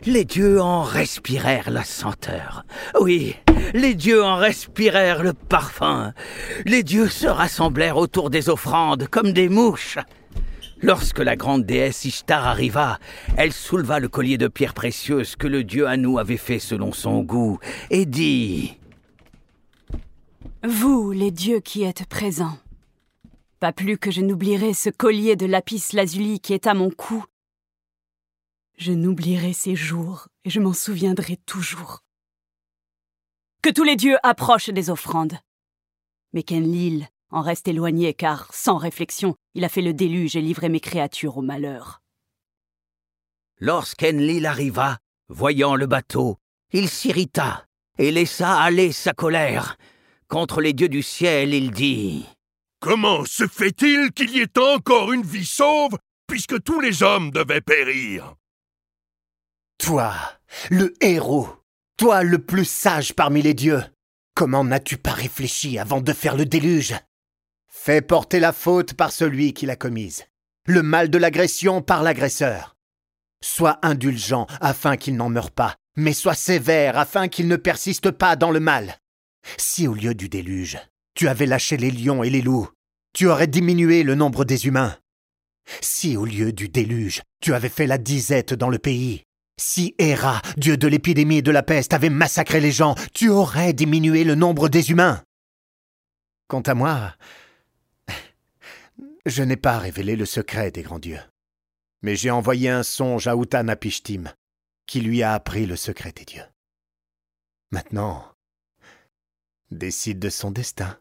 Les 0.05 0.25
dieux 0.25 0.61
en 0.61 0.81
respirèrent 0.81 1.69
la 1.71 1.83
senteur. 1.83 2.65
Oui, 2.99 3.35
les 3.73 3.93
dieux 3.93 4.23
en 4.23 4.35
respirèrent 4.35 5.23
le 5.23 5.33
parfum. 5.33 6.13
Les 6.65 6.83
dieux 6.83 7.07
se 7.07 7.27
rassemblèrent 7.27 7.97
autour 7.97 8.29
des 8.29 8.49
offrandes 8.49 9.07
comme 9.07 9.31
des 9.31 9.49
mouches. 9.49 9.99
Lorsque 10.83 11.19
la 11.19 11.37
grande 11.37 11.65
déesse 11.65 12.03
Ishtar 12.03 12.45
arriva, 12.45 12.99
elle 13.37 13.53
souleva 13.53 14.01
le 14.01 14.09
collier 14.09 14.37
de 14.37 14.49
pierres 14.49 14.73
précieuses 14.73 15.37
que 15.37 15.47
le 15.47 15.63
dieu 15.63 15.87
Anu 15.87 16.19
avait 16.19 16.35
fait 16.35 16.59
selon 16.59 16.91
son 16.91 17.23
goût, 17.23 17.57
et 17.89 18.05
dit 18.05 18.77
Vous, 20.61 21.11
les 21.11 21.31
dieux 21.31 21.61
qui 21.61 21.83
êtes 21.83 22.05
présents, 22.07 22.57
pas 23.61 23.71
plus 23.71 23.97
que 23.97 24.11
je 24.11 24.19
n'oublierai 24.19 24.73
ce 24.73 24.89
collier 24.89 25.37
de 25.37 25.45
lapis 25.45 25.85
lazuli 25.93 26.41
qui 26.41 26.51
est 26.51 26.67
à 26.67 26.73
mon 26.73 26.91
cou. 26.91 27.23
Je 28.77 28.91
n'oublierai 28.91 29.53
ces 29.53 29.77
jours 29.77 30.27
et 30.43 30.49
je 30.49 30.59
m'en 30.59 30.73
souviendrai 30.73 31.37
toujours. 31.45 32.03
Que 33.61 33.69
tous 33.69 33.85
les 33.85 33.95
dieux 33.95 34.17
approchent 34.21 34.69
des 34.69 34.89
offrandes. 34.89 35.37
Mais 36.33 36.43
qu'Enlil 36.43 37.07
en 37.33 37.41
reste 37.41 37.67
éloigné 37.67 38.13
car, 38.13 38.47
sans 38.53 38.77
réflexion, 38.77 39.35
il 39.55 39.63
a 39.63 39.69
fait 39.69 39.81
le 39.81 39.93
déluge 39.93 40.35
et 40.35 40.41
livré 40.41 40.69
mes 40.69 40.79
créatures 40.79 41.37
au 41.37 41.41
malheur. 41.41 42.01
Lorsqu'Enlil 43.59 44.45
arriva, 44.45 44.99
voyant 45.29 45.75
le 45.75 45.87
bateau, 45.87 46.37
il 46.71 46.89
s'irrita 46.89 47.65
et 47.97 48.11
laissa 48.11 48.59
aller 48.59 48.91
sa 48.91 49.13
colère. 49.13 49.77
Contre 50.27 50.61
les 50.61 50.73
dieux 50.73 50.89
du 50.89 51.01
ciel, 51.01 51.53
il 51.53 51.71
dit 51.71 52.25
Comment 52.79 53.25
se 53.25 53.47
fait-il 53.47 54.11
qu'il 54.11 54.29
y 54.31 54.39
ait 54.39 54.59
encore 54.59 55.11
une 55.11 55.23
vie 55.23 55.45
sauve 55.45 55.97
puisque 56.27 56.61
tous 56.63 56.81
les 56.81 57.01
hommes 57.01 57.31
devaient 57.31 57.61
périr? 57.61 58.35
Toi, 59.79 60.13
le 60.69 60.93
héros, 61.01 61.49
toi 61.97 62.23
le 62.23 62.39
plus 62.39 62.67
sage 62.67 63.13
parmi 63.13 63.41
les 63.41 63.53
dieux, 63.53 63.83
comment 64.35 64.63
n'as-tu 64.63 64.97
pas 64.97 65.11
réfléchi 65.11 65.79
avant 65.79 66.01
de 66.01 66.13
faire 66.13 66.35
le 66.35 66.45
déluge? 66.45 66.93
Fais 67.85 68.01
porter 68.01 68.39
la 68.39 68.53
faute 68.53 68.93
par 68.93 69.11
celui 69.11 69.51
qui 69.51 69.65
l'a 69.65 69.75
commise, 69.75 70.23
le 70.67 70.81
mal 70.83 71.09
de 71.09 71.17
l'agression 71.17 71.81
par 71.81 72.01
l'agresseur. 72.01 72.77
Sois 73.43 73.77
indulgent 73.81 74.47
afin 74.61 74.95
qu'il 74.95 75.17
n'en 75.17 75.27
meure 75.27 75.51
pas, 75.51 75.75
mais 75.97 76.13
sois 76.13 76.33
sévère 76.33 76.97
afin 76.97 77.27
qu'il 77.27 77.49
ne 77.49 77.57
persiste 77.57 78.09
pas 78.09 78.37
dans 78.37 78.51
le 78.51 78.61
mal. 78.61 78.95
Si 79.57 79.85
au 79.85 79.95
lieu 79.95 80.15
du 80.15 80.29
déluge, 80.29 80.79
tu 81.13 81.27
avais 81.27 81.45
lâché 81.45 81.75
les 81.75 81.91
lions 81.91 82.23
et 82.23 82.29
les 82.29 82.41
loups, 82.41 82.69
tu 83.13 83.27
aurais 83.27 83.47
diminué 83.47 84.03
le 84.03 84.15
nombre 84.15 84.45
des 84.45 84.65
humains. 84.65 84.95
Si 85.81 86.15
au 86.15 86.23
lieu 86.23 86.53
du 86.53 86.69
déluge, 86.69 87.21
tu 87.41 87.53
avais 87.53 87.67
fait 87.67 87.85
la 87.85 87.97
disette 87.97 88.53
dans 88.53 88.69
le 88.69 88.79
pays, 88.79 89.23
si 89.59 89.93
Héra, 89.99 90.41
dieu 90.55 90.77
de 90.77 90.87
l'épidémie 90.87 91.39
et 91.39 91.41
de 91.41 91.51
la 91.51 91.63
peste, 91.63 91.93
avait 91.93 92.09
massacré 92.09 92.61
les 92.61 92.71
gens, 92.71 92.95
tu 93.13 93.27
aurais 93.27 93.73
diminué 93.73 94.23
le 94.23 94.35
nombre 94.35 94.69
des 94.69 94.89
humains. 94.89 95.21
Quant 96.47 96.61
à 96.61 96.75
moi, 96.75 97.13
je 99.25 99.43
n'ai 99.43 99.57
pas 99.57 99.77
révélé 99.77 100.15
le 100.15 100.25
secret 100.25 100.71
des 100.71 100.81
grands 100.81 100.99
dieux, 100.99 101.21
mais 102.01 102.15
j'ai 102.15 102.31
envoyé 102.31 102.69
un 102.69 102.83
songe 102.83 103.27
à 103.27 103.35
Utanapishtim, 103.35 104.33
qui 104.85 105.01
lui 105.01 105.23
a 105.23 105.33
appris 105.33 105.65
le 105.65 105.75
secret 105.75 106.11
des 106.11 106.25
dieux. 106.25 106.43
Maintenant, 107.71 108.25
décide 109.71 110.19
de 110.19 110.29
son 110.29 110.51
destin. 110.51 110.97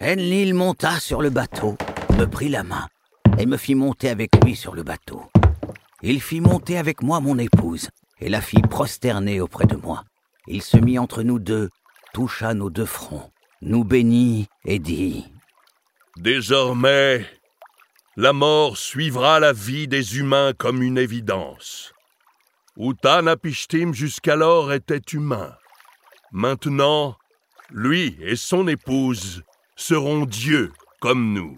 Enlil 0.00 0.54
monta 0.54 0.98
sur 1.00 1.20
le 1.20 1.30
bateau, 1.30 1.76
me 2.16 2.24
prit 2.24 2.48
la 2.48 2.62
main 2.62 2.88
et 3.38 3.46
me 3.46 3.56
fit 3.56 3.74
monter 3.74 4.08
avec 4.08 4.42
lui 4.42 4.56
sur 4.56 4.74
le 4.74 4.82
bateau. 4.82 5.22
Il 6.02 6.20
fit 6.22 6.40
monter 6.40 6.78
avec 6.78 7.02
moi 7.02 7.20
mon 7.20 7.38
épouse 7.38 7.90
et 8.20 8.28
la 8.28 8.40
fit 8.40 8.62
prosterner 8.62 9.40
auprès 9.40 9.66
de 9.66 9.76
moi. 9.76 10.04
Il 10.46 10.62
se 10.62 10.78
mit 10.78 10.98
entre 10.98 11.22
nous 11.22 11.38
deux, 11.38 11.68
toucha 12.14 12.54
nos 12.54 12.70
deux 12.70 12.86
fronts, 12.86 13.30
nous 13.60 13.84
bénit 13.84 14.46
et 14.64 14.78
dit 14.78 15.26
Désormais, 16.18 17.24
la 18.16 18.32
mort 18.32 18.76
suivra 18.76 19.38
la 19.38 19.52
vie 19.52 19.86
des 19.86 20.18
humains 20.18 20.52
comme 20.52 20.82
une 20.82 20.98
évidence. 20.98 21.92
Utanapishtim 22.76 23.92
jusqu'alors 23.92 24.72
était 24.72 25.12
humain. 25.12 25.54
Maintenant, 26.32 27.16
lui 27.70 28.18
et 28.20 28.34
son 28.34 28.66
épouse 28.66 29.44
seront 29.76 30.24
dieux 30.24 30.72
comme 31.00 31.32
nous. 31.34 31.54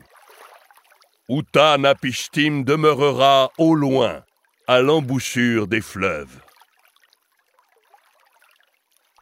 Utanapishtim 1.31 2.63
demeurera 2.63 3.53
au 3.57 3.75
loin, 3.75 4.23
à 4.67 4.83
l'embouchure 4.83 5.69
des 5.69 5.81
fleuves. 5.81 6.39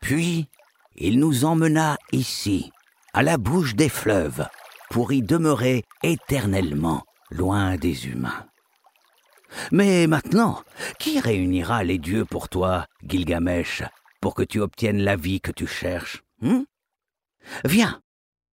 Puis, 0.00 0.48
il 0.96 1.20
nous 1.20 1.44
emmena 1.44 1.96
ici, 2.10 2.72
à 3.12 3.22
la 3.22 3.36
bouche 3.36 3.76
des 3.76 3.88
fleuves, 3.88 4.48
pour 4.90 5.12
y 5.12 5.22
demeurer 5.22 5.84
éternellement, 6.02 7.04
loin 7.30 7.76
des 7.76 8.06
humains. 8.08 8.46
Mais 9.72 10.06
maintenant, 10.06 10.62
qui 10.98 11.20
réunira 11.20 11.82
les 11.82 11.98
dieux 11.98 12.24
pour 12.24 12.48
toi, 12.48 12.86
Gilgamesh, 13.02 13.82
pour 14.20 14.34
que 14.34 14.42
tu 14.42 14.60
obtiennes 14.60 15.02
la 15.02 15.16
vie 15.16 15.40
que 15.40 15.52
tu 15.52 15.66
cherches 15.66 16.22
hein 16.42 16.64
Viens, 17.64 18.00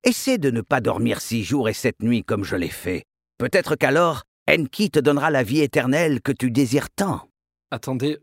essaie 0.03 0.37
de 0.37 0.51
ne 0.51 0.61
pas 0.61 0.79
dormir 0.79 1.19
six 1.19 1.43
jours 1.43 1.67
et 1.67 1.73
sept 1.73 2.01
nuits 2.01 2.23
comme 2.23 2.43
je 2.43 2.55
l'ai 2.55 2.69
fait. 2.69 3.05
Peut-être 3.37 3.75
qu'alors, 3.75 4.23
Enki 4.49 4.91
te 4.91 4.99
donnera 4.99 5.31
la 5.31 5.43
vie 5.43 5.61
éternelle 5.61 6.21
que 6.21 6.31
tu 6.31 6.51
désires 6.51 6.89
tant. 6.89 7.27
Attendez. 7.71 8.19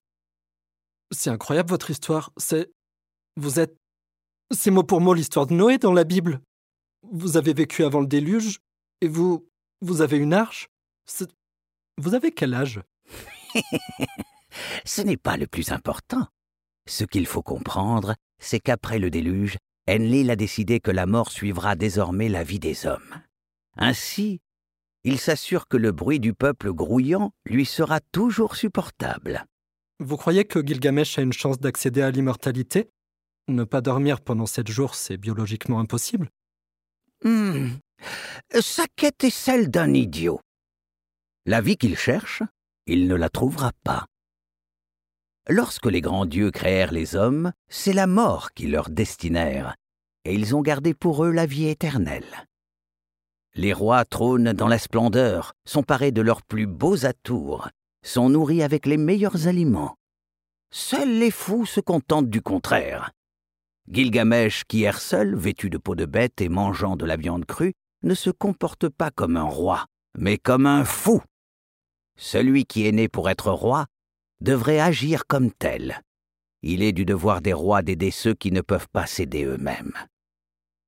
C'est 1.11 1.31
incroyable 1.31 1.69
votre 1.69 1.91
histoire. 1.91 2.31
C'est. 2.37 2.71
Vous 3.37 3.61
êtes. 3.61 3.77
C'est 4.51 4.71
mot 4.71 4.83
pour 4.83 5.01
mot 5.01 5.15
l'histoire 5.15 5.47
de 5.47 5.55
Noé 5.55 5.79
dans 5.79 5.93
la 5.93 6.05
Bible. 6.05 6.41
Vous 7.11 7.37
avez 7.37 7.53
vécu 7.53 7.85
avant 7.85 8.01
le 8.01 8.07
déluge 8.07 8.61
et 9.01 9.09
vous. 9.09 9.49
Vous 9.81 10.01
avez 10.01 10.17
une 10.17 10.33
arche 10.33 10.69
Vous 11.99 12.15
avez 12.15 12.33
quel 12.33 12.55
âge? 12.55 12.81
Ce 14.85 15.03
n'est 15.03 15.17
pas 15.17 15.37
le 15.37 15.47
plus 15.47 15.73
important. 15.73 16.27
Ce 16.87 17.05
qu'il 17.05 17.27
faut 17.27 17.43
comprendre, 17.43 18.15
c'est 18.39 18.61
qu'après 18.61 18.99
le 18.99 19.11
déluge, 19.11 19.57
Enlil 19.89 20.31
a 20.31 20.37
décidé 20.37 20.81
que 20.81 20.91
la 20.91 21.07
mort 21.07 21.31
suivra 21.31 21.75
désormais 21.75 22.29
la 22.29 22.45
vie 22.45 22.61
des 22.61 22.87
hommes. 22.87 23.23
Ainsi, 23.77 24.41
il 25.05 25.19
s'assure 25.19 25.67
que 25.67 25.77
le 25.77 25.91
bruit 25.91 26.21
du 26.21 26.35
peuple 26.35 26.73
grouillant 26.73 27.33
lui 27.45 27.67
sera 27.67 28.01
toujours 28.13 28.55
supportable. 28.55 29.47
Vous 29.99 30.17
croyez 30.17 30.45
que 30.45 30.65
Gilgamesh 30.65 31.19
a 31.19 31.23
une 31.23 31.33
chance 31.33 31.59
d'accéder 31.59 32.03
à 32.03 32.11
l'immortalité? 32.11 32.91
Ne 33.49 33.65
pas 33.65 33.81
dormir 33.81 34.21
pendant 34.21 34.47
sept 34.47 34.69
jours, 34.69 34.95
c'est 34.95 35.17
biologiquement 35.17 35.81
impossible. 35.81 36.31
Hmm. 37.25 37.71
Sa 38.61 38.85
quête 38.97 39.25
est 39.25 39.31
celle 39.31 39.71
d'un 39.71 39.95
idiot. 39.95 40.41
La 41.47 41.61
vie 41.61 41.77
qu'il 41.77 41.97
cherche, 41.97 42.43
il 42.87 43.07
ne 43.07 43.15
la 43.15 43.29
trouvera 43.29 43.73
pas. 43.85 44.07
Lorsque 45.49 45.87
les 45.87 46.01
grands 46.01 46.27
dieux 46.27 46.51
créèrent 46.51 46.93
les 46.93 47.17
hommes, 47.17 47.53
c'est 47.69 47.93
la 47.93 48.07
mort 48.07 48.53
qui 48.53 48.67
leur 48.67 48.91
destinèrent, 48.91 49.77
et 50.25 50.35
ils 50.35 50.55
ont 50.55 50.63
gardé 50.63 50.95
pour 50.95 51.25
eux 51.25 51.33
la 51.33 51.47
vie 51.47 51.67
éternelle. 51.67 52.47
Les 53.55 53.73
rois 53.73 54.05
trônent 54.05 54.53
dans 54.53 54.69
la 54.69 54.79
splendeur, 54.79 55.53
sont 55.65 55.83
parés 55.83 56.13
de 56.13 56.23
leurs 56.23 56.43
plus 56.43 56.67
beaux 56.67 57.07
atours, 57.07 57.69
sont 58.05 58.31
nourris 58.31 58.63
avec 58.63 58.87
les 58.87 58.97
meilleurs 58.97 59.47
aliments. 59.47 59.97
Seuls 60.71 61.19
les 61.19 61.31
fous 61.31 61.67
se 61.67 61.81
contentent 61.81 62.31
du 62.31 62.41
contraire. 62.41 63.13
Gilgamesh, 63.91 64.65
qui 64.65 64.85
erre 64.85 65.01
seul, 65.01 65.35
vêtu 65.35 65.71
de 65.71 65.79
peau 65.79 65.95
de 65.95 66.07
bête 66.07 66.41
et 66.41 66.49
mangeant 66.49 66.97
de 66.97 67.05
la 67.05 67.17
viande 67.17 67.45
crue, 67.45 67.75
ne 68.03 68.15
se 68.15 68.31
comporte 68.31 68.89
pas 68.89 69.11
comme 69.11 69.37
un 69.37 69.43
roi, 69.43 69.87
mais 70.17 70.39
comme 70.39 70.67
un 70.67 70.85
fou. 70.85 71.23
Celui 72.17 72.65
qui 72.65 72.87
est 72.87 72.93
né 72.93 73.09
pour 73.09 73.29
être 73.29 73.51
roi 73.51 73.87
devrait 74.41 74.81
agir 74.81 75.27
comme 75.27 75.51
tel. 75.51 76.01
Il 76.63 76.83
est 76.83 76.93
du 76.93 77.05
devoir 77.05 77.41
des 77.43 77.53
rois 77.53 77.83
d'aider 77.83 78.11
ceux 78.11 78.35
qui 78.35 78.53
ne 78.53 78.61
peuvent 78.61 78.89
pas 78.93 79.07
s'aider 79.07 79.45
eux-mêmes. 79.45 79.93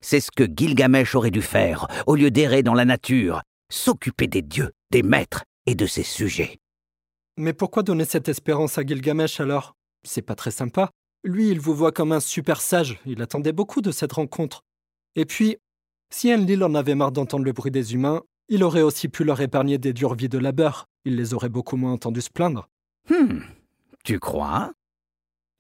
C'est 0.01 0.21
ce 0.21 0.31
que 0.31 0.45
Gilgamesh 0.45 1.15
aurait 1.15 1.31
dû 1.31 1.43
faire, 1.43 1.89
au 2.07 2.15
lieu 2.15 2.31
d'errer 2.31 2.63
dans 2.63 2.75
la 2.75 2.85
nature, 2.85 3.43
s'occuper 3.71 4.27
des 4.27 4.43
dieux, 4.43 4.71
des 4.91 5.03
maîtres 5.03 5.45
et 5.67 5.75
de 5.75 5.87
ses 5.87 6.03
sujets. 6.03 6.59
Mais 7.37 7.53
pourquoi 7.53 7.83
donner 7.83 8.05
cette 8.05 8.29
espérance 8.29 8.79
à 8.79 8.85
Gilgamesh 8.85 9.41
alors? 9.41 9.75
C'est 10.07 10.23
pas 10.23 10.37
très 10.37 10.51
sympa. 10.51 10.91
Lui, 11.25 11.49
il 11.49 11.59
vous 11.61 11.75
voit 11.75 11.93
comme 11.93 12.13
un 12.13 12.21
super 12.21 12.61
sage, 12.61 13.01
il 13.07 13.23
attendait 13.23 13.53
beaucoup 13.53 13.81
de 13.81 13.91
cette 13.91 14.13
rencontre. 14.13 14.63
Et 15.17 15.25
puis, 15.25 15.57
Si 16.11 16.33
Enlil 16.33 16.63
en 16.63 16.75
avait 16.75 16.95
marre 16.95 17.11
d'entendre 17.13 17.45
le 17.45 17.53
bruit 17.53 17.71
des 17.73 17.95
humains, 17.95 18.23
il 18.49 18.63
aurait 18.63 18.83
aussi 18.83 19.09
pu 19.09 19.25
leur 19.25 19.41
épargner 19.41 19.79
des 19.79 19.93
dures 19.93 20.15
vies 20.15 20.29
de 20.29 20.39
labeur. 20.39 20.87
Il 21.05 21.17
les 21.17 21.35
aurait 21.35 21.49
beaucoup 21.49 21.77
moins 21.77 21.93
entendus 21.93 22.21
se 22.23 22.31
plaindre. 22.31 22.69
Hum, 23.11 23.43
tu 24.05 24.21
crois? 24.21 24.73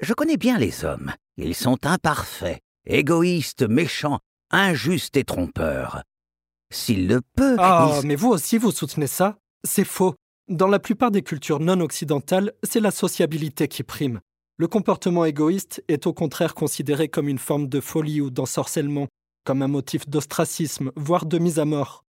Je 0.01 0.13
connais 0.13 0.37
bien 0.37 0.59
les 0.59 0.85
hommes. 0.85 1.13
Ils 1.39 1.55
sont 1.57 1.85
imparfaits, 1.87 2.61
égoïstes, 2.87 3.63
méchants, 3.63 4.21
injustes 4.51 5.17
et 5.17 5.25
trompeurs. 5.25 6.03
S'il 6.71 7.09
le 7.09 7.21
peut. 7.37 7.57
Ah, 7.59 7.99
il- 8.03 8.07
mais 8.07 8.15
vous 8.17 8.29
aussi, 8.29 8.59
vous 8.59 8.71
soutenez 8.71 9.07
ça 9.09 9.39
C'est 9.65 9.85
faux. 9.85 10.15
Dans 10.49 10.69
la 10.69 10.79
plupart 10.79 11.11
des 11.11 11.23
cultures 11.23 11.59
non 11.59 11.81
occidentales, 11.81 12.53
c'est 12.63 12.81
la 12.81 12.91
sociabilité 12.91 13.67
qui 13.67 13.83
prime. 13.83 14.21
Le 14.57 14.69
comportement 14.69 15.25
égoïste 15.25 15.83
est 15.89 16.07
au 16.07 16.13
contraire 16.13 16.55
considéré 16.55 17.09
comme 17.09 17.29
une 17.29 17.39
forme 17.39 17.69
de 17.69 17.81
folie 17.81 18.21
ou 18.21 18.31
d'ensorcellement, 18.31 19.09
comme 19.45 19.63
un 19.63 19.69
motif 19.69 20.09
d'ostracisme, 20.09 20.93
voire 20.95 21.27
de 21.27 21.39
mise 21.39 21.59
à 21.59 21.65
mort. 21.65 22.05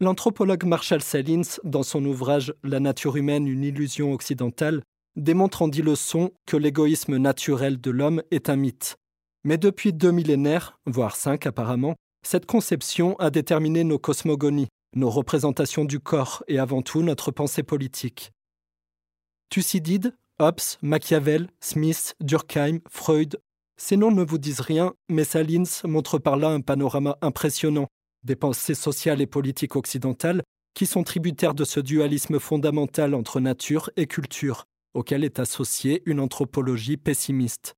L'anthropologue 0.00 0.64
Marshall 0.64 1.02
Salins, 1.02 1.58
dans 1.64 1.82
son 1.82 2.04
ouvrage 2.06 2.54
La 2.62 2.80
nature 2.80 3.16
humaine, 3.16 3.46
une 3.46 3.64
illusion 3.64 4.14
occidentale, 4.14 4.82
démontre 5.16 5.60
en 5.60 5.68
dix 5.68 5.82
leçons 5.82 6.30
que 6.46 6.56
l'égoïsme 6.56 7.16
naturel 7.16 7.80
de 7.80 7.90
l'homme 7.90 8.22
est 8.30 8.48
un 8.48 8.56
mythe. 8.56 8.96
Mais 9.44 9.58
depuis 9.58 9.92
deux 9.92 10.12
millénaires, 10.12 10.78
voire 10.86 11.16
cinq 11.16 11.46
apparemment, 11.46 11.96
cette 12.26 12.46
conception 12.46 13.14
a 13.18 13.30
déterminé 13.30 13.84
nos 13.84 13.98
cosmogonies, 13.98 14.68
nos 14.94 15.10
représentations 15.10 15.84
du 15.84 16.00
corps 16.00 16.44
et 16.48 16.58
avant 16.58 16.80
tout 16.80 17.02
notre 17.02 17.30
pensée 17.30 17.62
politique. 17.62 18.30
Thucydide, 19.50 20.14
Hobbes, 20.40 20.78
Machiavel, 20.82 21.48
Smith, 21.60 22.14
Durkheim, 22.20 22.78
Freud, 22.88 23.40
ces 23.76 23.96
noms 23.96 24.12
ne 24.12 24.22
vous 24.22 24.38
disent 24.38 24.60
rien, 24.60 24.94
mais 25.08 25.24
Salins 25.24 25.82
montre 25.84 26.18
par 26.18 26.36
là 26.36 26.48
un 26.48 26.60
panorama 26.60 27.18
impressionnant 27.22 27.88
des 28.22 28.36
pensées 28.36 28.74
sociales 28.74 29.20
et 29.20 29.26
politiques 29.26 29.74
occidentales 29.74 30.42
qui 30.74 30.86
sont 30.86 31.02
tributaires 31.02 31.54
de 31.54 31.64
ce 31.64 31.80
dualisme 31.80 32.38
fondamental 32.38 33.14
entre 33.14 33.40
nature 33.40 33.90
et 33.96 34.06
culture, 34.06 34.64
auquel 34.94 35.24
est 35.24 35.40
associée 35.40 36.02
une 36.06 36.20
anthropologie 36.20 36.96
pessimiste. 36.96 37.74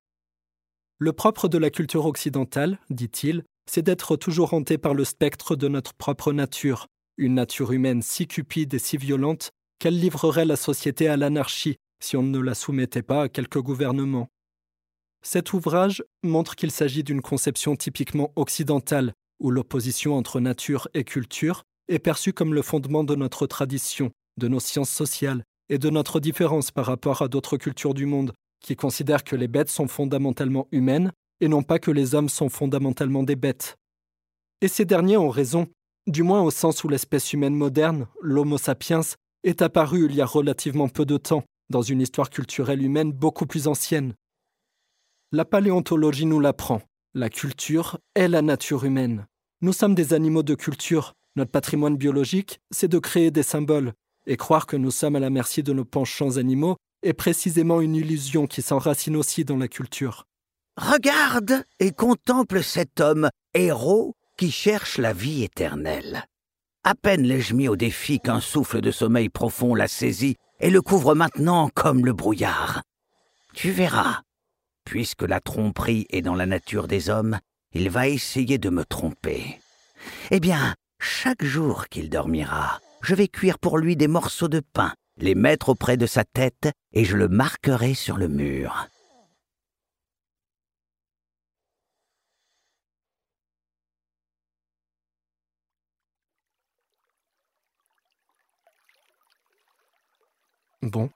Le 0.98 1.14
propre 1.14 1.48
de 1.48 1.56
la 1.56 1.70
culture 1.70 2.04
occidentale, 2.04 2.78
dit-il, 2.90 3.42
c'est 3.70 3.82
d'être 3.82 4.16
toujours 4.16 4.52
hanté 4.52 4.76
par 4.76 4.92
le 4.92 5.04
spectre 5.04 5.56
de 5.56 5.68
notre 5.68 5.94
propre 5.94 6.32
nature, 6.32 6.88
une 7.16 7.34
nature 7.34 7.72
humaine 7.72 8.02
si 8.02 8.26
cupide 8.26 8.74
et 8.74 8.78
si 8.78 8.98
violente 8.98 9.50
qu'elle 9.78 9.98
livrerait 9.98 10.44
la 10.44 10.56
société 10.56 11.08
à 11.08 11.16
l'anarchie 11.16 11.76
si 12.00 12.16
on 12.16 12.22
ne 12.22 12.38
la 12.38 12.54
soumettait 12.54 13.02
pas 13.02 13.22
à 13.22 13.28
quelque 13.28 13.58
gouvernement. 13.58 14.28
Cet 15.22 15.52
ouvrage 15.52 16.02
montre 16.22 16.56
qu'il 16.56 16.70
s'agit 16.70 17.04
d'une 17.04 17.20
conception 17.20 17.76
typiquement 17.76 18.32
occidentale, 18.36 19.12
où 19.38 19.50
l'opposition 19.50 20.16
entre 20.16 20.40
nature 20.40 20.88
et 20.94 21.04
culture 21.04 21.64
est 21.88 21.98
perçue 21.98 22.32
comme 22.32 22.54
le 22.54 22.62
fondement 22.62 23.04
de 23.04 23.14
notre 23.14 23.46
tradition, 23.46 24.10
de 24.38 24.48
nos 24.48 24.60
sciences 24.60 24.90
sociales 24.90 25.44
et 25.68 25.78
de 25.78 25.90
notre 25.90 26.20
différence 26.20 26.70
par 26.70 26.86
rapport 26.86 27.22
à 27.22 27.28
d'autres 27.28 27.56
cultures 27.56 27.94
du 27.94 28.06
monde, 28.06 28.32
qui 28.60 28.76
considèrent 28.76 29.24
que 29.24 29.36
les 29.36 29.48
bêtes 29.48 29.70
sont 29.70 29.88
fondamentalement 29.88 30.68
humaines 30.72 31.12
et 31.40 31.48
non 31.48 31.62
pas 31.62 31.78
que 31.78 31.90
les 31.90 32.14
hommes 32.14 32.28
sont 32.28 32.48
fondamentalement 32.48 33.22
des 33.22 33.36
bêtes. 33.36 33.76
Et 34.60 34.68
ces 34.68 34.84
derniers 34.84 35.16
ont 35.16 35.30
raison, 35.30 35.68
du 36.06 36.22
moins 36.22 36.42
au 36.42 36.50
sens 36.50 36.84
où 36.84 36.88
l'espèce 36.88 37.32
humaine 37.32 37.54
moderne, 37.54 38.06
l'Homo 38.20 38.58
sapiens, 38.58 39.00
est 39.42 39.62
apparue 39.62 40.06
il 40.06 40.14
y 40.14 40.20
a 40.20 40.26
relativement 40.26 40.88
peu 40.88 41.06
de 41.06 41.16
temps, 41.16 41.44
dans 41.70 41.82
une 41.82 42.00
histoire 42.00 42.28
culturelle 42.30 42.82
humaine 42.82 43.12
beaucoup 43.12 43.46
plus 43.46 43.66
ancienne. 43.66 44.14
La 45.32 45.44
paléontologie 45.44 46.26
nous 46.26 46.40
l'apprend. 46.40 46.82
La 47.14 47.30
culture 47.30 47.98
est 48.14 48.28
la 48.28 48.42
nature 48.42 48.84
humaine. 48.84 49.26
Nous 49.62 49.72
sommes 49.72 49.94
des 49.94 50.12
animaux 50.12 50.42
de 50.42 50.54
culture. 50.54 51.14
Notre 51.36 51.52
patrimoine 51.52 51.96
biologique, 51.96 52.60
c'est 52.70 52.88
de 52.88 52.98
créer 52.98 53.30
des 53.30 53.44
symboles. 53.44 53.92
Et 54.26 54.36
croire 54.36 54.66
que 54.66 54.76
nous 54.76 54.90
sommes 54.90 55.16
à 55.16 55.20
la 55.20 55.30
merci 55.30 55.62
de 55.62 55.72
nos 55.72 55.84
penchants 55.84 56.36
animaux 56.36 56.76
est 57.02 57.14
précisément 57.14 57.80
une 57.80 57.96
illusion 57.96 58.46
qui 58.46 58.62
s'enracine 58.62 59.16
aussi 59.16 59.44
dans 59.44 59.56
la 59.56 59.68
culture. 59.68 60.26
Regarde 60.76 61.64
et 61.78 61.92
contemple 61.92 62.62
cet 62.62 63.00
homme, 63.00 63.30
héros, 63.54 64.14
qui 64.36 64.50
cherche 64.50 64.98
la 64.98 65.12
vie 65.12 65.44
éternelle. 65.44 66.24
À 66.84 66.94
peine 66.94 67.22
l'ai-je 67.22 67.54
mis 67.54 67.68
au 67.68 67.76
défi 67.76 68.20
qu'un 68.20 68.40
souffle 68.40 68.80
de 68.80 68.90
sommeil 68.90 69.28
profond 69.28 69.74
l'a 69.74 69.88
saisi 69.88 70.36
et 70.60 70.70
le 70.70 70.82
couvre 70.82 71.14
maintenant 71.14 71.70
comme 71.74 72.04
le 72.04 72.12
brouillard. 72.12 72.82
Tu 73.54 73.70
verras. 73.70 74.22
Puisque 74.84 75.22
la 75.22 75.40
tromperie 75.40 76.06
est 76.10 76.22
dans 76.22 76.34
la 76.34 76.46
nature 76.46 76.88
des 76.88 77.10
hommes, 77.10 77.38
il 77.72 77.90
va 77.90 78.08
essayer 78.08 78.58
de 78.58 78.70
me 78.70 78.84
tromper. 78.84 79.60
Eh 80.30 80.40
bien, 80.40 80.74
chaque 81.00 81.44
jour 81.44 81.88
qu'il 81.88 82.10
dormira, 82.10 82.80
je 83.02 83.14
vais 83.14 83.28
cuire 83.28 83.58
pour 83.58 83.78
lui 83.78 83.96
des 83.96 84.08
morceaux 84.08 84.48
de 84.48 84.60
pain, 84.60 84.92
les 85.16 85.34
mettre 85.34 85.70
auprès 85.70 85.96
de 85.96 86.06
sa 86.06 86.24
tête 86.24 86.70
et 86.92 87.04
je 87.04 87.16
le 87.16 87.28
marquerai 87.28 87.94
sur 87.94 88.16
le 88.16 88.28
mur. 88.28 88.88
Bon, 100.82 101.10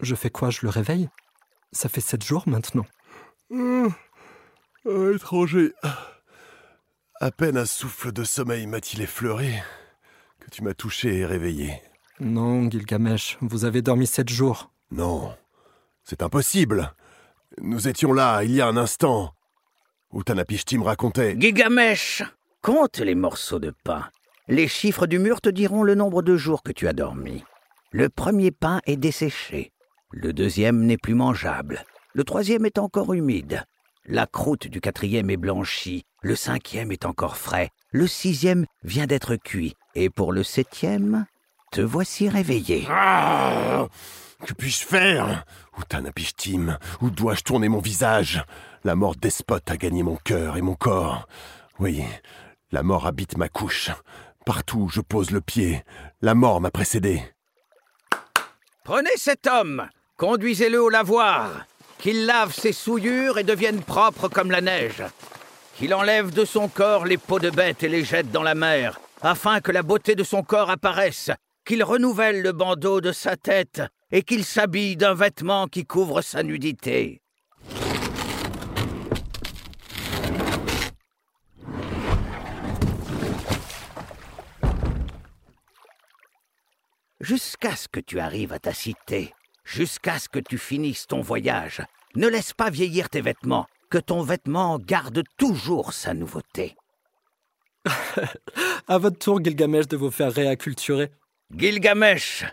je 0.00 0.14
fais 0.14 0.30
quoi? 0.30 0.50
Je 0.50 0.60
le 0.62 0.68
réveille? 0.70 1.08
Ça 1.72 1.88
fait 1.88 2.00
sept 2.00 2.24
jours 2.24 2.44
maintenant. 2.46 2.86
Hum, 3.50 3.92
un 4.88 5.12
étranger. 5.12 5.72
À 7.20 7.30
peine 7.30 7.56
un 7.56 7.64
souffle 7.64 8.12
de 8.12 8.24
sommeil 8.24 8.66
m'a-t-il 8.66 9.02
effleuré 9.02 9.62
que 10.40 10.50
tu 10.50 10.62
m'as 10.62 10.74
touché 10.74 11.18
et 11.18 11.26
réveillé. 11.26 11.80
Non, 12.20 12.70
Gilgamesh, 12.70 13.38
vous 13.40 13.64
avez 13.64 13.82
dormi 13.82 14.06
sept 14.06 14.28
jours. 14.28 14.70
Non, 14.90 15.34
c'est 16.02 16.22
impossible. 16.22 16.92
Nous 17.60 17.88
étions 17.88 18.12
là 18.12 18.42
il 18.42 18.52
y 18.52 18.60
a 18.60 18.66
un 18.66 18.76
instant. 18.76 19.32
Utanapishtim 20.12 20.82
racontait. 20.82 21.36
Gigamesh, 21.38 22.22
compte 22.62 22.98
les 22.98 23.14
morceaux 23.14 23.58
de 23.58 23.72
pain. 23.84 24.08
Les 24.48 24.68
chiffres 24.68 25.06
du 25.06 25.18
mur 25.18 25.40
te 25.40 25.48
diront 25.48 25.82
le 25.82 25.94
nombre 25.94 26.22
de 26.22 26.36
jours 26.36 26.62
que 26.62 26.72
tu 26.72 26.86
as 26.86 26.92
dormi. 26.92 27.42
Le 27.96 28.08
premier 28.08 28.50
pain 28.50 28.80
est 28.86 28.96
desséché. 28.96 29.70
Le 30.10 30.32
deuxième 30.32 30.84
n'est 30.84 30.98
plus 30.98 31.14
mangeable. 31.14 31.84
Le 32.12 32.24
troisième 32.24 32.66
est 32.66 32.78
encore 32.78 33.14
humide. 33.14 33.62
La 34.04 34.26
croûte 34.26 34.66
du 34.66 34.80
quatrième 34.80 35.30
est 35.30 35.36
blanchie. 35.36 36.02
Le 36.20 36.34
cinquième 36.34 36.90
est 36.90 37.04
encore 37.04 37.36
frais. 37.36 37.70
Le 37.92 38.08
sixième 38.08 38.66
vient 38.82 39.06
d'être 39.06 39.36
cuit. 39.36 39.76
Et 39.94 40.10
pour 40.10 40.32
le 40.32 40.42
septième, 40.42 41.26
te 41.70 41.82
voici 41.82 42.28
réveillé. 42.28 42.84
Ah 42.90 43.86
Que 44.44 44.54
puis-je 44.54 44.84
faire? 44.84 45.44
Utanapishtim, 45.78 46.78
où 47.00 47.10
dois-je 47.10 47.42
tourner 47.42 47.68
mon 47.68 47.78
visage? 47.80 48.42
La 48.82 48.96
mort 48.96 49.14
despote 49.14 49.70
a 49.70 49.76
gagné 49.76 50.02
mon 50.02 50.16
cœur 50.16 50.56
et 50.56 50.62
mon 50.62 50.74
corps. 50.74 51.28
Oui, 51.78 52.02
la 52.72 52.82
mort 52.82 53.06
habite 53.06 53.36
ma 53.36 53.48
couche. 53.48 53.92
Partout 54.44 54.80
où 54.80 54.88
je 54.88 55.00
pose 55.00 55.30
le 55.30 55.40
pied, 55.40 55.84
la 56.22 56.34
mort 56.34 56.60
m'a 56.60 56.72
précédé. 56.72 57.22
Prenez 58.84 59.16
cet 59.16 59.46
homme, 59.46 59.88
conduisez-le 60.18 60.78
au 60.78 60.90
lavoir, 60.90 61.64
qu'il 61.96 62.26
lave 62.26 62.52
ses 62.52 62.74
souillures 62.74 63.38
et 63.38 63.42
devienne 63.42 63.80
propre 63.80 64.28
comme 64.28 64.50
la 64.50 64.60
neige, 64.60 65.02
qu'il 65.78 65.94
enlève 65.94 66.34
de 66.34 66.44
son 66.44 66.68
corps 66.68 67.06
les 67.06 67.16
peaux 67.16 67.38
de 67.38 67.48
bête 67.48 67.82
et 67.82 67.88
les 67.88 68.04
jette 68.04 68.30
dans 68.30 68.42
la 68.42 68.54
mer, 68.54 69.00
afin 69.22 69.62
que 69.62 69.72
la 69.72 69.82
beauté 69.82 70.14
de 70.14 70.22
son 70.22 70.42
corps 70.42 70.68
apparaisse, 70.68 71.30
qu'il 71.64 71.82
renouvelle 71.82 72.42
le 72.42 72.52
bandeau 72.52 73.00
de 73.00 73.10
sa 73.10 73.38
tête 73.38 73.80
et 74.12 74.22
qu'il 74.22 74.44
s'habille 74.44 74.96
d'un 74.96 75.14
vêtement 75.14 75.66
qui 75.66 75.86
couvre 75.86 76.20
sa 76.20 76.42
nudité. 76.42 77.22
Jusqu'à 87.24 87.74
ce 87.74 87.88
que 87.88 88.00
tu 88.00 88.20
arrives 88.20 88.52
à 88.52 88.58
ta 88.58 88.74
cité, 88.74 89.32
jusqu'à 89.64 90.18
ce 90.18 90.28
que 90.28 90.38
tu 90.38 90.58
finisses 90.58 91.06
ton 91.06 91.22
voyage, 91.22 91.80
ne 92.16 92.28
laisse 92.28 92.52
pas 92.52 92.68
vieillir 92.68 93.08
tes 93.08 93.22
vêtements, 93.22 93.66
que 93.88 93.96
ton 93.96 94.20
vêtement 94.20 94.78
garde 94.78 95.22
toujours 95.38 95.94
sa 95.94 96.12
nouveauté. 96.12 96.76
À 98.88 98.98
votre 98.98 99.18
tour, 99.18 99.42
Gilgamesh, 99.42 99.88
de 99.88 99.96
vous 99.96 100.10
faire 100.10 100.34
réacculturer. 100.34 101.12
Gilgamesh, 101.56 102.44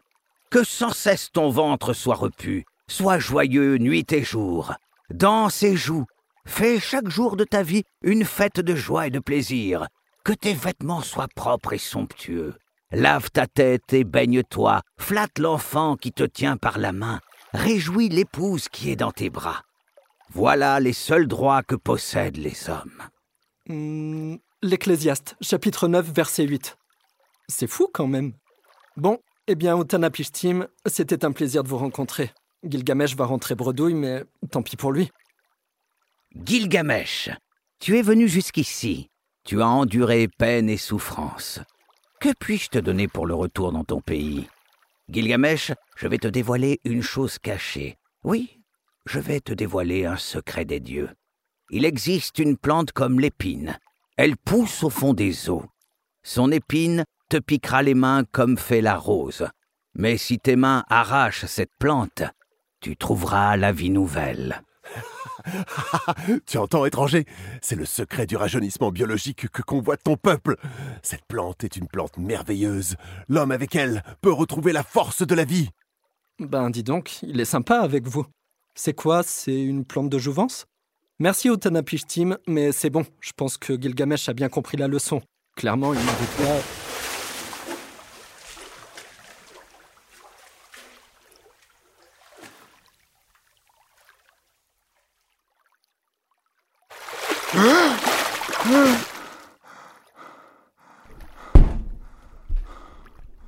que 0.50 0.64
sans 0.64 0.94
cesse 0.94 1.34
ton 1.34 1.50
ventre 1.50 1.92
soit 1.92 2.16
repu, 2.16 2.64
sois 2.88 3.20
joyeux 3.20 3.78
nuit 3.78 4.10
et 4.14 4.24
jour. 4.24 4.74
Danse 5.10 5.64
et 5.64 5.76
joue, 5.76 6.06
fais 6.46 6.80
chaque 6.80 7.10
jour 7.10 7.36
de 7.36 7.44
ta 7.44 7.62
vie 7.62 7.84
une 8.04 8.24
fête 8.24 8.62
de 8.62 8.76
joie 8.76 9.08
et 9.08 9.12
de 9.12 9.20
plaisir. 9.20 9.90
Que 10.24 10.32
tes 10.32 10.54
vêtements 10.54 11.02
soient 11.02 11.28
propres 11.36 11.74
et 11.74 11.78
somptueux. 11.78 12.56
Lave 12.92 13.32
ta 13.32 13.48
tête 13.48 13.94
et 13.94 14.04
baigne-toi, 14.04 14.82
flatte 14.98 15.40
l'enfant 15.40 15.96
qui 15.96 16.12
te 16.12 16.24
tient 16.24 16.58
par 16.58 16.78
la 16.78 16.92
main, 16.92 17.22
réjouis 17.54 18.10
l'épouse 18.10 18.68
qui 18.68 18.92
est 18.92 18.98
dans 18.98 19.14
tes 19.14 19.30
bras. 19.30 19.64
Voilà 20.34 20.80
les 20.82 20.92
seuls 20.92 21.28
droits 21.28 21.64
que 21.64 21.76
possèdent 21.76 22.38
les 22.38 22.70
hommes. 22.70 23.04
Hmm, 23.68 24.36
l'Ecclésiaste, 24.62 25.38
chapitre 25.40 25.88
9, 25.88 26.12
verset 26.12 26.44
8. 26.44 26.78
C'est 27.48 27.68
fou 27.68 27.88
quand 27.94 28.08
même. 28.08 28.34
Bon, 28.98 29.20
eh 29.48 29.56
bien, 29.56 29.80
Utanapishtim, 29.80 30.68
c'était 30.86 31.24
un 31.24 31.32
plaisir 31.32 31.64
de 31.64 31.70
vous 31.70 31.78
rencontrer. 31.78 32.32
Gilgamesh 32.64 33.16
va 33.16 33.26
rentrer 33.26 33.56
bredouille, 33.56 33.94
mais 33.94 34.24
tant 34.52 34.64
pis 34.64 34.76
pour 34.76 34.92
lui. 34.92 35.10
Gilgamesh, 36.36 37.30
tu 37.80 37.98
es 37.98 38.02
venu 38.02 38.28
jusqu'ici. 38.28 39.10
Tu 39.46 39.62
as 39.62 39.68
enduré 39.68 40.28
peine 40.28 40.70
et 40.70 40.78
souffrance. 40.78 41.62
Que 42.22 42.30
puis-je 42.40 42.70
te 42.70 42.78
donner 42.78 43.08
pour 43.08 43.26
le 43.26 43.34
retour 43.34 43.72
dans 43.72 43.84
ton 43.84 44.00
pays? 44.00 44.48
Gilgamesh, 45.10 45.72
je 45.96 46.08
vais 46.08 46.20
te 46.20 46.28
dévoiler 46.28 46.80
une 46.84 47.02
chose 47.02 47.40
cachée. 47.40 47.98
Oui, 48.24 48.62
je 49.08 49.20
vais 49.20 49.40
te 49.40 49.52
dévoiler 49.52 50.06
un 50.06 50.18
secret 50.18 50.64
des 50.64 50.80
dieux. 50.80 51.10
Il 51.72 51.84
existe 51.84 52.38
une 52.38 52.58
plante 52.58 52.92
comme 52.92 53.20
l'épine. 53.20 53.80
Elle 54.18 54.38
pousse 54.38 54.84
au 54.84 54.92
fond 54.92 55.16
des 55.16 55.50
eaux. 55.50 55.66
Son 56.22 56.52
épine 56.52 57.06
te 57.28 57.38
piquera 57.38 57.82
les 57.82 57.96
mains 57.96 58.24
comme 58.32 58.60
fait 58.60 58.82
la 58.82 58.98
rose. 58.98 59.48
Mais 59.96 60.16
si 60.18 60.38
tes 60.38 60.56
mains 60.56 60.84
arrachent 60.90 61.46
cette 61.46 61.74
plante, 61.80 62.22
tu 62.82 62.96
trouveras 62.96 63.58
la 63.58 63.72
vie 63.72 63.90
nouvelle. 63.90 64.62
tu 66.46 66.58
entends, 66.58 66.86
étranger? 66.86 67.26
C'est 67.62 67.76
le 67.76 67.86
secret 67.86 68.26
du 68.26 68.36
rajeunissement 68.36 68.92
biologique 68.92 69.50
que 69.50 69.62
convoite 69.62 70.04
ton 70.04 70.18
peuple. 70.18 70.58
Cette 71.04 71.26
plante 71.26 71.64
est 71.64 71.76
une 71.76 71.88
plante 71.88 72.18
merveilleuse. 72.18 72.96
L'homme 73.30 73.52
avec 73.52 73.76
elle 73.76 74.04
peut 74.22 74.32
retrouver 74.32 74.74
la 74.74 74.84
force 74.84 75.26
de 75.26 75.36
la 75.36 75.46
vie. 75.46 75.70
Ben 76.40 76.70
dis 76.70 76.84
donc, 76.84 77.22
il 77.22 77.40
est 77.40 77.46
sympa 77.46 77.80
avec 77.80 78.08
vous. 78.08 78.26
C'est 78.76 78.94
quoi? 78.94 79.24
C'est 79.24 79.62
une 79.62 79.86
plante 79.86 80.10
de 80.10 80.18
jouvence? 80.18 80.66
Merci 81.20 81.52
au 81.52 81.58
mais 82.48 82.72
c'est 82.72 82.90
bon, 82.90 83.06
je 83.20 83.32
pense 83.38 83.58
que 83.58 83.80
Gilgamesh 83.80 84.28
a 84.28 84.34
bien 84.34 84.50
compris 84.50 84.78
la 84.78 84.88
leçon. 84.88 85.22
Clairement, 85.56 85.94
il 85.94 86.00
n'arrive 86.04 86.38
pas. 86.38 86.81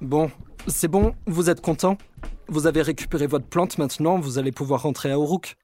Bon, 0.04 0.30
c'est 0.68 0.90
bon, 0.90 1.16
vous 1.28 1.50
êtes 1.50 1.62
content 1.62 1.98
Vous 2.50 2.68
avez 2.68 2.82
récupéré 2.82 3.26
votre 3.26 3.48
plante 3.48 3.78
maintenant, 3.78 4.20
vous 4.20 4.38
allez 4.38 4.52
pouvoir 4.52 4.82
rentrer 4.82 5.10
à 5.10 5.14
Uruk. 5.14 5.56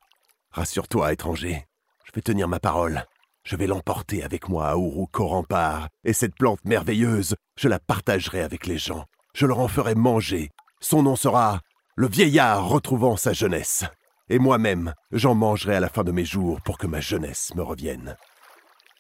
Rassure-toi, 0.51 1.11
étranger. 1.11 1.65
Je 2.05 2.11
vais 2.15 2.21
tenir 2.21 2.47
ma 2.47 2.61
parole. 2.61 3.03
Je 3.43 3.57
vais 3.57 3.67
l'emporter 3.67 4.23
avec 4.23 4.47
moi 4.47 4.69
à 4.69 4.75
Uruk 4.75 5.19
au 5.19 5.27
rempart, 5.27 5.89
et 6.05 6.13
cette 6.13 6.35
plante 6.35 6.63
merveilleuse, 6.63 7.35
je 7.57 7.67
la 7.67 7.79
partagerai 7.79 8.39
avec 8.39 8.65
les 8.65 8.77
gens. 8.77 9.03
Je 9.35 9.45
leur 9.45 9.59
en 9.59 9.67
ferai 9.67 9.93
manger. 9.93 10.51
Son 10.79 11.03
nom 11.03 11.17
sera 11.17 11.59
le 11.97 12.07
vieillard 12.07 12.65
retrouvant 12.65 13.17
sa 13.17 13.33
jeunesse. 13.33 13.83
Et 14.29 14.39
moi-même, 14.39 14.93
j'en 15.11 15.35
mangerai 15.35 15.75
à 15.75 15.79
la 15.81 15.89
fin 15.89 16.05
de 16.05 16.13
mes 16.13 16.23
jours 16.23 16.61
pour 16.61 16.77
que 16.77 16.87
ma 16.87 17.01
jeunesse 17.01 17.53
me 17.55 17.61
revienne. 17.61 18.15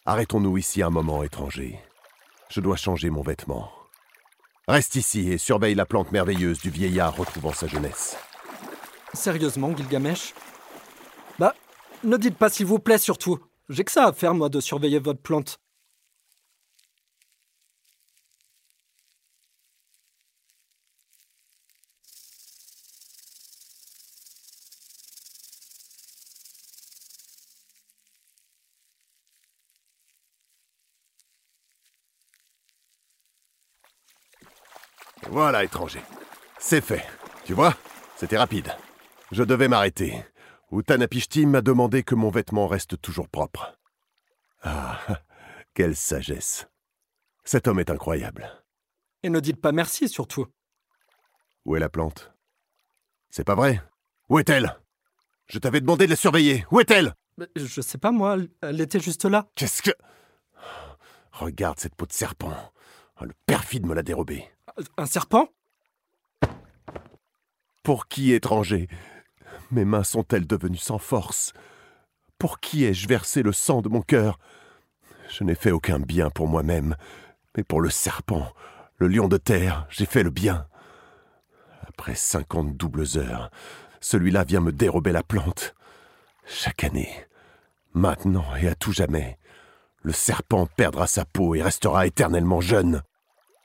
Arrêtons-nous 0.05 0.57
ici 0.57 0.83
un 0.83 0.89
moment, 0.89 1.23
étranger. 1.23 1.79
Je 2.49 2.59
dois 2.59 2.75
changer 2.75 3.09
mon 3.09 3.21
vêtement. 3.21 3.78
Reste 4.69 4.97
ici 4.97 5.31
et 5.31 5.39
surveille 5.39 5.73
la 5.73 5.87
plante 5.87 6.11
merveilleuse 6.11 6.59
du 6.59 6.69
vieillard 6.69 7.15
retrouvant 7.17 7.53
sa 7.53 7.65
jeunesse. 7.65 8.15
Sérieusement, 9.15 9.75
Gilgamesh? 9.75 10.35
Bah, 11.39 11.55
ne 12.03 12.17
dites 12.17 12.37
pas 12.37 12.49
s'il 12.49 12.67
vous 12.67 12.77
plaît 12.77 12.99
surtout. 12.99 13.39
J'ai 13.69 13.83
que 13.83 13.91
ça 13.91 14.05
à 14.05 14.13
faire, 14.13 14.35
moi, 14.35 14.47
de 14.47 14.59
surveiller 14.59 14.99
votre 14.99 15.23
plante. 15.23 15.59
Voilà, 35.31 35.63
étranger. 35.63 36.01
C'est 36.59 36.81
fait. 36.81 37.05
Tu 37.45 37.53
vois 37.53 37.75
C'était 38.15 38.37
rapide. 38.37 38.75
Je 39.31 39.43
devais 39.43 39.67
m'arrêter. 39.67 40.25
Utanapishtim 40.71 41.47
m'a 41.47 41.61
demandé 41.61 42.03
que 42.03 42.15
mon 42.15 42.29
vêtement 42.29 42.67
reste 42.67 42.99
toujours 42.99 43.29
propre. 43.29 43.77
Ah, 44.63 44.99
quelle 45.73 45.95
sagesse. 45.95 46.67
Cet 47.43 47.67
homme 47.67 47.79
est 47.79 47.91
incroyable. 47.91 48.49
Et 49.23 49.29
ne 49.29 49.39
dites 49.39 49.61
pas 49.61 49.71
merci, 49.71 50.09
surtout. 50.09 50.47
Où 51.65 51.75
est 51.75 51.79
la 51.79 51.89
plante? 51.89 52.31
C'est 53.29 53.43
pas 53.43 53.55
vrai? 53.55 53.81
Où 54.29 54.39
est-elle? 54.39 54.79
Je 55.47 55.59
t'avais 55.59 55.81
demandé 55.81 56.05
de 56.05 56.11
la 56.11 56.15
surveiller. 56.15 56.65
Où 56.71 56.79
est-elle? 56.79 57.13
Je 57.55 57.81
sais 57.81 57.97
pas, 57.97 58.11
moi. 58.11 58.37
Elle 58.61 58.81
était 58.81 58.99
juste 58.99 59.25
là. 59.25 59.47
Qu'est-ce 59.55 59.81
que... 59.81 59.91
Regarde 61.31 61.79
cette 61.79 61.95
peau 61.95 62.05
de 62.05 62.11
serpent. 62.11 62.53
Oh, 63.21 63.25
le 63.25 63.33
perfide 63.45 63.85
me 63.85 63.93
l'a 63.93 64.03
dérobée. 64.03 64.49
Un 64.97 65.05
serpent? 65.05 65.49
Pour 67.83 68.07
qui 68.07 68.33
étranger? 68.33 68.87
Mes 69.71 69.85
mains 69.85 70.03
sont-elles 70.03 70.47
devenues 70.47 70.77
sans 70.77 70.99
force? 70.99 71.53
Pour 72.37 72.59
qui 72.59 72.85
ai-je 72.85 73.07
versé 73.07 73.43
le 73.43 73.51
sang 73.51 73.81
de 73.81 73.89
mon 73.89 74.01
cœur? 74.01 74.39
Je 75.29 75.43
n'ai 75.43 75.55
fait 75.55 75.71
aucun 75.71 75.99
bien 75.99 76.29
pour 76.29 76.47
moi-même, 76.47 76.95
mais 77.55 77.63
pour 77.63 77.81
le 77.81 77.89
serpent, 77.89 78.53
le 78.97 79.07
lion 79.07 79.27
de 79.27 79.37
terre, 79.37 79.85
j'ai 79.89 80.05
fait 80.05 80.23
le 80.23 80.29
bien. 80.29 80.67
Après 81.87 82.15
cinquante 82.15 82.77
doubles 82.77 83.17
heures, 83.17 83.51
celui-là 83.99 84.43
vient 84.45 84.61
me 84.61 84.71
dérober 84.71 85.11
la 85.11 85.23
plante. 85.23 85.75
Chaque 86.45 86.83
année, 86.83 87.13
maintenant 87.93 88.55
et 88.55 88.67
à 88.67 88.75
tout 88.75 88.93
jamais, 88.93 89.37
le 90.01 90.13
serpent 90.13 90.65
perdra 90.65 91.05
sa 91.05 91.25
peau 91.25 91.55
et 91.55 91.61
restera 91.61 92.07
éternellement 92.07 92.61
jeune. 92.61 93.03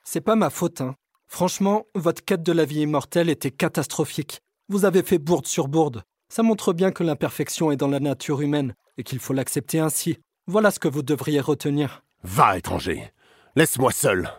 C'est 0.04 0.20
pas 0.20 0.36
ma 0.36 0.50
faute, 0.50 0.82
hein. 0.82 0.94
Franchement, 1.26 1.86
votre 1.94 2.24
quête 2.24 2.42
de 2.42 2.52
la 2.52 2.66
vie 2.66 2.82
immortelle 2.82 3.30
était 3.30 3.50
catastrophique. 3.50 4.40
Vous 4.68 4.84
avez 4.84 5.02
fait 5.02 5.18
bourde 5.18 5.46
sur 5.46 5.66
bourde. 5.66 6.02
Ça 6.28 6.42
montre 6.42 6.72
bien 6.72 6.92
que 6.92 7.02
l'imperfection 7.02 7.72
est 7.72 7.76
dans 7.76 7.88
la 7.88 8.00
nature 8.00 8.40
humaine 8.40 8.74
et 8.98 9.02
qu'il 9.02 9.18
faut 9.18 9.32
l'accepter 9.32 9.80
ainsi. 9.80 10.18
Voilà 10.46 10.70
ce 10.70 10.78
que 10.78 10.88
vous 10.88 11.02
devriez 11.02 11.40
retenir. 11.40 12.04
Va, 12.22 12.58
étranger. 12.58 13.10
Laisse-moi 13.56 13.92
seul. 13.92 14.30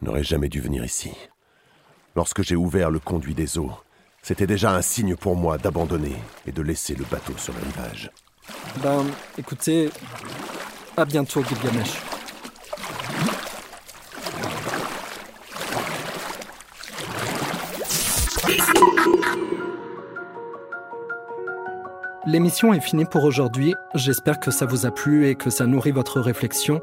Je 0.00 0.06
n'aurais 0.06 0.22
jamais 0.22 0.48
dû 0.48 0.60
venir 0.60 0.84
ici. 0.84 1.12
Lorsque 2.14 2.42
j'ai 2.42 2.56
ouvert 2.56 2.90
le 2.90 2.98
conduit 2.98 3.34
des 3.34 3.58
eaux, 3.58 3.72
c'était 4.22 4.46
déjà 4.46 4.74
un 4.74 4.82
signe 4.82 5.16
pour 5.16 5.34
moi 5.34 5.56
d'abandonner 5.56 6.16
et 6.46 6.52
de 6.52 6.62
laisser 6.62 6.94
le 6.94 7.04
bateau 7.04 7.32
sur 7.38 7.54
le 7.54 7.60
rivage. 7.60 8.10
Ben, 8.82 9.04
écoutez, 9.38 9.90
à 10.96 11.04
bientôt, 11.04 11.42
Gilgamesh. 11.42 12.00
L'émission 22.24 22.72
est 22.72 22.80
finie 22.80 23.04
pour 23.04 23.24
aujourd'hui. 23.24 23.74
J'espère 23.96 24.38
que 24.38 24.52
ça 24.52 24.64
vous 24.64 24.86
a 24.86 24.92
plu 24.92 25.26
et 25.26 25.34
que 25.34 25.50
ça 25.50 25.66
nourrit 25.66 25.90
votre 25.90 26.20
réflexion. 26.20 26.80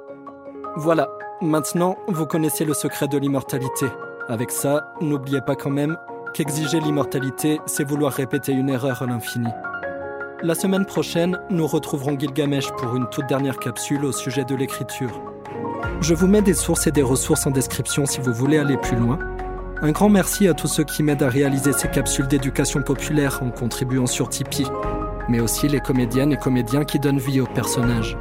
Voilà, 0.75 1.07
maintenant 1.41 1.97
vous 2.09 2.25
connaissez 2.25 2.65
le 2.65 2.73
secret 2.73 3.07
de 3.07 3.17
l'immortalité. 3.17 3.85
Avec 4.27 4.51
ça, 4.51 4.93
n'oubliez 4.99 5.39
pas 5.39 5.55
quand 5.55 5.69
même 5.69 5.95
qu'exiger 6.33 6.81
l'immortalité, 6.81 7.61
c'est 7.67 7.85
vouloir 7.85 8.11
répéter 8.11 8.51
une 8.51 8.69
erreur 8.69 9.01
à 9.01 9.05
l'infini. 9.05 9.47
La 10.43 10.55
semaine 10.55 10.85
prochaine, 10.85 11.39
nous 11.49 11.67
retrouverons 11.67 12.19
Gilgamesh 12.19 12.69
pour 12.71 12.97
une 12.97 13.07
toute 13.07 13.27
dernière 13.27 13.59
capsule 13.59 14.03
au 14.03 14.11
sujet 14.11 14.43
de 14.43 14.55
l'écriture. 14.55 15.21
Je 16.01 16.13
vous 16.13 16.27
mets 16.27 16.41
des 16.41 16.53
sources 16.53 16.85
et 16.87 16.91
des 16.91 17.01
ressources 17.01 17.47
en 17.47 17.51
description 17.51 18.05
si 18.05 18.19
vous 18.19 18.33
voulez 18.33 18.57
aller 18.57 18.75
plus 18.75 18.97
loin. 18.97 19.17
Un 19.81 19.91
grand 19.93 20.09
merci 20.09 20.49
à 20.49 20.53
tous 20.53 20.67
ceux 20.67 20.83
qui 20.83 21.01
m'aident 21.01 21.23
à 21.23 21.29
réaliser 21.29 21.71
ces 21.71 21.87
capsules 21.87 22.27
d'éducation 22.27 22.81
populaire 22.81 23.41
en 23.41 23.51
contribuant 23.51 24.05
sur 24.05 24.27
Tipeee 24.27 24.67
mais 25.29 25.39
aussi 25.39 25.67
les 25.67 25.79
comédiennes 25.79 26.33
et 26.33 26.37
comédiens 26.37 26.83
qui 26.83 26.99
donnent 26.99 27.19
vie 27.19 27.39
aux 27.39 27.45
personnages. 27.45 28.17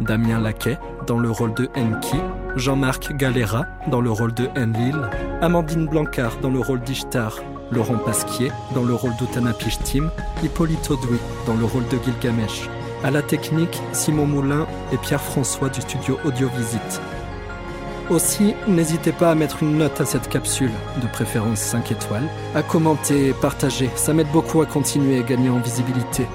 Damien 0.00 0.40
Laquet 0.40 0.78
dans 1.06 1.18
le 1.18 1.30
rôle 1.30 1.54
de 1.54 1.68
Enki, 1.76 2.18
Jean-Marc 2.56 3.16
Galera 3.16 3.66
dans 3.90 4.00
le 4.00 4.10
rôle 4.10 4.34
de 4.34 4.48
Enlil, 4.56 4.96
Amandine 5.40 5.86
Blancard 5.86 6.38
dans 6.42 6.50
le 6.50 6.60
rôle 6.60 6.80
d'Ishtar, 6.80 7.38
Laurent 7.70 7.98
Pasquier 7.98 8.50
dans 8.74 8.84
le 8.84 8.94
rôle 8.94 9.16
d'Utanapishtim, 9.16 10.10
Hippolyte 10.42 10.90
Audouy 10.90 11.18
dans 11.46 11.54
le 11.54 11.64
rôle 11.64 11.86
de 11.88 11.98
Gilgamesh. 12.04 12.68
À 13.04 13.10
la 13.10 13.22
technique, 13.22 13.80
Simon 13.92 14.26
Moulin 14.26 14.66
et 14.92 14.96
Pierre-François 14.96 15.68
du 15.68 15.80
studio 15.80 16.18
Audiovisite. 16.24 17.00
Aussi, 18.10 18.54
n'hésitez 18.66 19.12
pas 19.12 19.30
à 19.30 19.34
mettre 19.34 19.62
une 19.62 19.76
note 19.76 20.00
à 20.00 20.06
cette 20.06 20.28
capsule, 20.28 20.70
de 21.02 21.06
préférence 21.08 21.58
5 21.58 21.92
étoiles, 21.92 22.28
à 22.54 22.62
commenter 22.62 23.28
et 23.28 23.32
partager, 23.34 23.90
ça 23.96 24.14
m'aide 24.14 24.30
beaucoup 24.32 24.62
à 24.62 24.66
continuer 24.66 25.18
et 25.18 25.24
gagner 25.24 25.50
en 25.50 25.58
visibilité. 25.58 26.26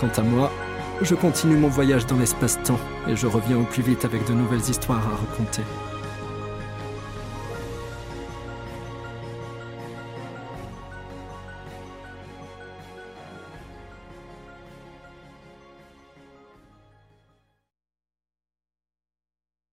Quant 0.00 0.08
à 0.16 0.22
moi, 0.22 0.50
je 1.02 1.14
continue 1.14 1.56
mon 1.56 1.68
voyage 1.68 2.06
dans 2.06 2.16
l'espace-temps 2.16 2.80
et 3.06 3.16
je 3.16 3.26
reviens 3.26 3.58
au 3.58 3.64
plus 3.64 3.82
vite 3.82 4.06
avec 4.06 4.26
de 4.26 4.32
nouvelles 4.32 4.66
histoires 4.66 5.06
à 5.06 5.16
raconter. 5.16 5.62